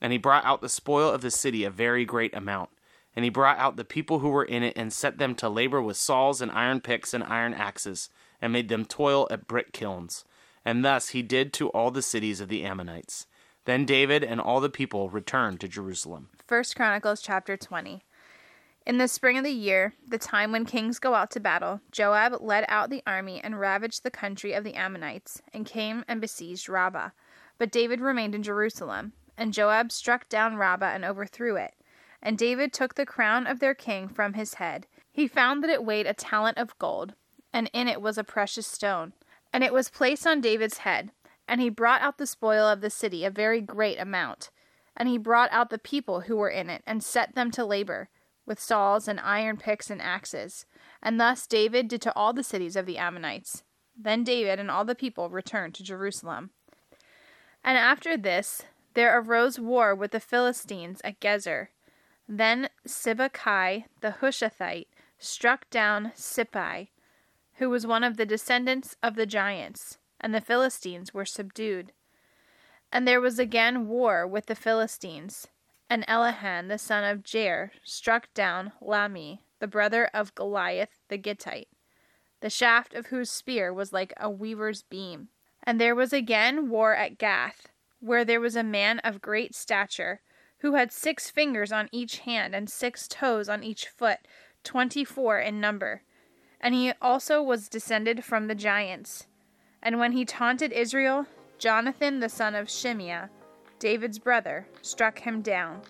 And 0.02 0.12
he 0.12 0.17
brought 0.17 0.43
out 0.43 0.62
the 0.62 0.69
spoil 0.69 1.10
of 1.10 1.21
the 1.21 1.30
city, 1.30 1.63
a 1.63 1.69
very 1.69 2.04
great 2.04 2.36
amount. 2.36 2.71
And 3.15 3.23
he 3.23 3.30
brought 3.30 3.60
out 3.60 3.76
the 3.76 3.86
people 3.86 4.19
who 4.19 4.30
were 4.30 4.43
in 4.43 4.63
it, 4.63 4.73
and 4.76 4.91
set 4.91 5.19
them 5.19 5.36
to 5.36 5.49
labor 5.49 5.84
with 5.84 5.97
saws 5.97 6.41
and 6.41 6.52
iron 6.52 6.82
picks 6.82 7.13
and 7.13 7.23
iron 7.23 7.54
axes, 7.54 8.10
and 8.41 8.52
made 8.52 8.69
them 8.69 8.86
toil 8.86 9.28
at 9.30 9.47
brick 9.47 9.71
kilns. 9.71 10.26
And 10.65 10.84
thus 10.84 11.10
he 11.10 11.21
did 11.21 11.54
to 11.54 11.69
all 11.69 11.91
the 11.91 12.02
cities 12.02 12.41
of 12.41 12.49
the 12.49 12.63
Ammonites. 12.63 13.28
Then 13.65 13.86
David 13.86 14.23
and 14.23 14.41
all 14.41 14.60
the 14.60 14.69
people 14.69 15.10
returned 15.10 15.62
to 15.62 15.67
Jerusalem. 15.67 16.30
1 16.47 16.63
Chronicles 16.76 17.21
chapter 17.21 17.56
20. 17.56 18.04
In 18.86 18.97
the 18.97 19.08
spring 19.08 19.38
of 19.38 19.45
the 19.45 19.52
year, 19.52 19.93
the 20.06 20.17
time 20.17 20.52
when 20.52 20.65
kings 20.65 20.99
go 20.99 21.15
out 21.15 21.32
to 21.32 21.39
battle, 21.39 21.80
Joab 21.89 22.41
led 22.41 22.65
out 22.67 22.89
the 22.89 23.04
army 23.08 23.39
and 23.41 23.58
ravaged 23.58 24.04
the 24.04 24.12
country 24.12 24.52
of 24.52 24.65
the 24.65 24.73
Ammonites, 24.73 25.41
and 25.54 25.65
came 25.65 26.04
and 26.10 26.19
besieged 26.19 26.67
Rabbah. 26.67 27.12
But 27.58 27.71
David 27.71 28.02
remained 28.02 28.36
in 28.36 28.43
Jerusalem, 28.43 29.13
and 29.38 29.54
Joab 29.54 29.93
struck 29.93 30.28
down 30.28 30.58
Rabbah 30.58 30.91
and 30.93 31.06
overthrew 31.06 31.56
it. 31.56 31.73
And 32.21 32.38
David 32.38 32.73
took 32.73 32.95
the 32.95 33.06
crown 33.06 33.47
of 33.47 33.62
their 33.62 33.73
king 33.73 34.10
from 34.10 34.34
his 34.34 34.56
head. 34.56 34.88
He 35.10 35.28
found 35.28 35.63
that 35.63 35.69
it 35.69 35.86
weighed 35.86 36.08
a 36.08 36.13
talent 36.13 36.58
of 36.58 36.78
gold, 36.78 37.13
and 37.54 37.69
in 37.71 37.88
it 37.88 38.02
was 38.02 38.17
a 38.17 38.23
precious 38.26 38.67
stone. 38.67 39.13
And 39.54 39.63
it 39.63 39.71
was 39.71 39.89
placed 39.89 40.28
on 40.28 40.41
David's 40.41 40.80
head. 40.80 41.12
And 41.47 41.62
he 41.62 41.69
brought 41.69 42.01
out 42.01 42.17
the 42.17 42.27
spoil 42.27 42.67
of 42.67 42.82
the 42.82 42.89
city, 42.89 43.25
a 43.25 43.29
very 43.29 43.62
great 43.62 43.99
amount. 43.99 44.49
And 44.95 45.10
he 45.10 45.17
brought 45.17 45.51
out 45.51 45.69
the 45.69 45.77
people 45.77 46.21
who 46.21 46.38
were 46.38 46.49
in 46.49 46.69
it, 46.69 46.84
and 46.86 47.03
set 47.03 47.36
them 47.36 47.51
to 47.51 47.65
labor 47.65 48.10
with 48.45 48.60
saws 48.60 49.08
and 49.08 49.19
iron 49.19 49.58
picks 49.58 49.89
and 49.89 50.01
axes. 50.01 50.65
And 51.01 51.19
thus 51.19 51.47
David 51.47 51.88
did 51.88 52.01
to 52.03 52.15
all 52.15 52.34
the 52.34 52.43
cities 52.43 52.75
of 52.75 52.86
the 52.86 52.97
Ammonites. 52.97 53.63
Then 53.97 54.23
David 54.23 54.60
and 54.60 54.69
all 54.71 54.86
the 54.86 54.95
people 54.95 55.29
returned 55.29 55.75
to 55.75 55.84
Jerusalem. 55.84 56.51
And 57.63 57.77
after 57.77 58.17
this 58.17 58.63
there 58.93 59.19
arose 59.19 59.60
war 59.60 59.95
with 59.95 60.12
the 60.12 60.19
Philistines 60.19 61.01
at 61.03 61.19
Gezer. 61.19 61.67
Then 62.27 62.69
Sibbecai 62.88 63.86
the 64.01 64.15
Hushathite 64.21 64.88
struck 65.17 65.69
down 65.69 66.12
Sippai, 66.15 66.89
who 67.56 67.69
was 67.69 67.88
one 67.88 68.03
of 68.03 68.17
the 68.17 68.25
descendants 68.25 68.97
of 69.01 69.15
the 69.15 69.25
giants, 69.25 69.97
and 70.23 70.33
the 70.33 70.41
Philistines 70.41 71.13
were 71.13 71.25
subdued. 71.25 71.91
And 72.91 73.05
there 73.05 73.19
was 73.19 73.38
again 73.38 73.88
war 73.88 74.25
with 74.25 74.45
the 74.45 74.55
Philistines. 74.55 75.47
And 75.89 76.07
Elhanan 76.07 76.69
the 76.69 76.77
son 76.77 77.03
of 77.03 77.23
Jair 77.23 77.71
struck 77.83 78.33
down 78.33 78.71
Lahmi, 78.81 79.39
the 79.59 79.67
brother 79.67 80.09
of 80.13 80.33
Goliath 80.33 81.01
the 81.09 81.17
Gittite, 81.17 81.67
the 82.39 82.49
shaft 82.49 82.93
of 82.93 83.07
whose 83.07 83.29
spear 83.29 83.73
was 83.73 83.91
like 83.91 84.13
a 84.17 84.29
weaver's 84.29 84.81
beam. 84.83 85.27
And 85.62 85.79
there 85.79 85.93
was 85.93 86.13
again 86.13 86.69
war 86.69 86.95
at 86.95 87.17
Gath, 87.17 87.67
where 87.99 88.25
there 88.25 88.41
was 88.41 88.55
a 88.55 88.63
man 88.63 88.99
of 88.99 89.21
great 89.21 89.53
stature, 89.53 90.21
who 90.59 90.75
had 90.75 90.91
six 90.91 91.29
fingers 91.29 91.71
on 91.71 91.89
each 91.91 92.19
hand 92.19 92.55
and 92.55 92.69
six 92.69 93.07
toes 93.07 93.49
on 93.49 93.63
each 93.63 93.88
foot, 93.88 94.19
twenty 94.63 95.03
four 95.03 95.39
in 95.39 95.59
number. 95.59 96.03
And 96.62 96.73
he 96.73 96.93
also 97.01 97.41
was 97.41 97.67
descended 97.67 98.23
from 98.23 98.47
the 98.47 98.55
giants. 98.55 99.27
And 99.83 99.99
when 99.99 100.13
he 100.13 100.23
taunted 100.23 100.71
Israel, 100.71 101.27
Jonathan 101.59 102.21
the 102.21 102.29
son 102.29 102.55
of 102.55 102.69
Shimea, 102.69 103.29
David's 103.79 104.17
brother, 104.17 104.65
struck 104.81 105.19
him 105.19 105.41
down. 105.41 105.81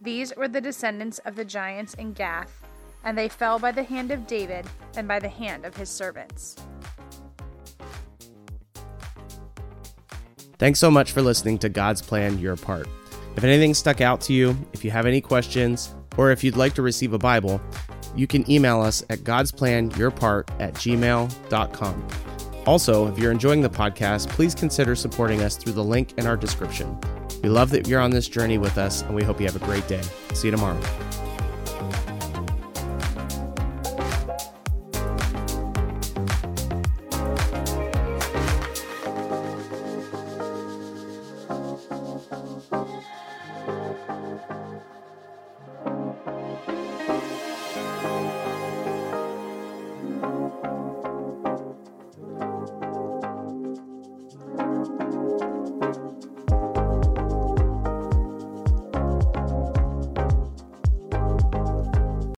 These 0.00 0.34
were 0.36 0.46
the 0.46 0.60
descendants 0.60 1.18
of 1.24 1.34
the 1.34 1.44
giants 1.44 1.94
in 1.94 2.12
Gath, 2.12 2.62
and 3.04 3.18
they 3.18 3.28
fell 3.28 3.58
by 3.58 3.72
the 3.72 3.82
hand 3.82 4.12
of 4.12 4.28
David 4.28 4.64
and 4.96 5.08
by 5.08 5.18
the 5.18 5.28
hand 5.28 5.64
of 5.64 5.76
his 5.76 5.90
servants. 5.90 6.54
Thanks 10.58 10.78
so 10.78 10.90
much 10.90 11.10
for 11.10 11.20
listening 11.20 11.58
to 11.58 11.68
God's 11.68 12.02
Plan 12.02 12.38
Your 12.38 12.56
Part. 12.56 12.86
If 13.36 13.42
anything 13.42 13.74
stuck 13.74 14.00
out 14.00 14.20
to 14.22 14.32
you, 14.32 14.56
if 14.72 14.84
you 14.84 14.92
have 14.92 15.06
any 15.06 15.20
questions, 15.20 15.94
or 16.16 16.30
if 16.30 16.42
you'd 16.44 16.56
like 16.56 16.74
to 16.74 16.82
receive 16.82 17.12
a 17.12 17.18
Bible, 17.18 17.60
you 18.16 18.26
can 18.28 18.48
email 18.50 18.80
us 18.80 19.04
at 19.10 19.20
godsplanyourpart 19.20 20.48
at 20.60 20.74
gmail.com. 20.74 22.08
Also, 22.68 23.06
if 23.06 23.18
you're 23.18 23.32
enjoying 23.32 23.62
the 23.62 23.70
podcast, 23.70 24.28
please 24.28 24.54
consider 24.54 24.94
supporting 24.94 25.40
us 25.40 25.56
through 25.56 25.72
the 25.72 25.82
link 25.82 26.12
in 26.18 26.26
our 26.26 26.36
description. 26.36 26.98
We 27.42 27.48
love 27.48 27.70
that 27.70 27.88
you're 27.88 27.98
on 27.98 28.10
this 28.10 28.28
journey 28.28 28.58
with 28.58 28.76
us, 28.76 29.00
and 29.00 29.14
we 29.14 29.24
hope 29.24 29.40
you 29.40 29.46
have 29.46 29.56
a 29.56 29.64
great 29.64 29.88
day. 29.88 30.02
See 30.34 30.48
you 30.48 30.50
tomorrow. 30.50 30.78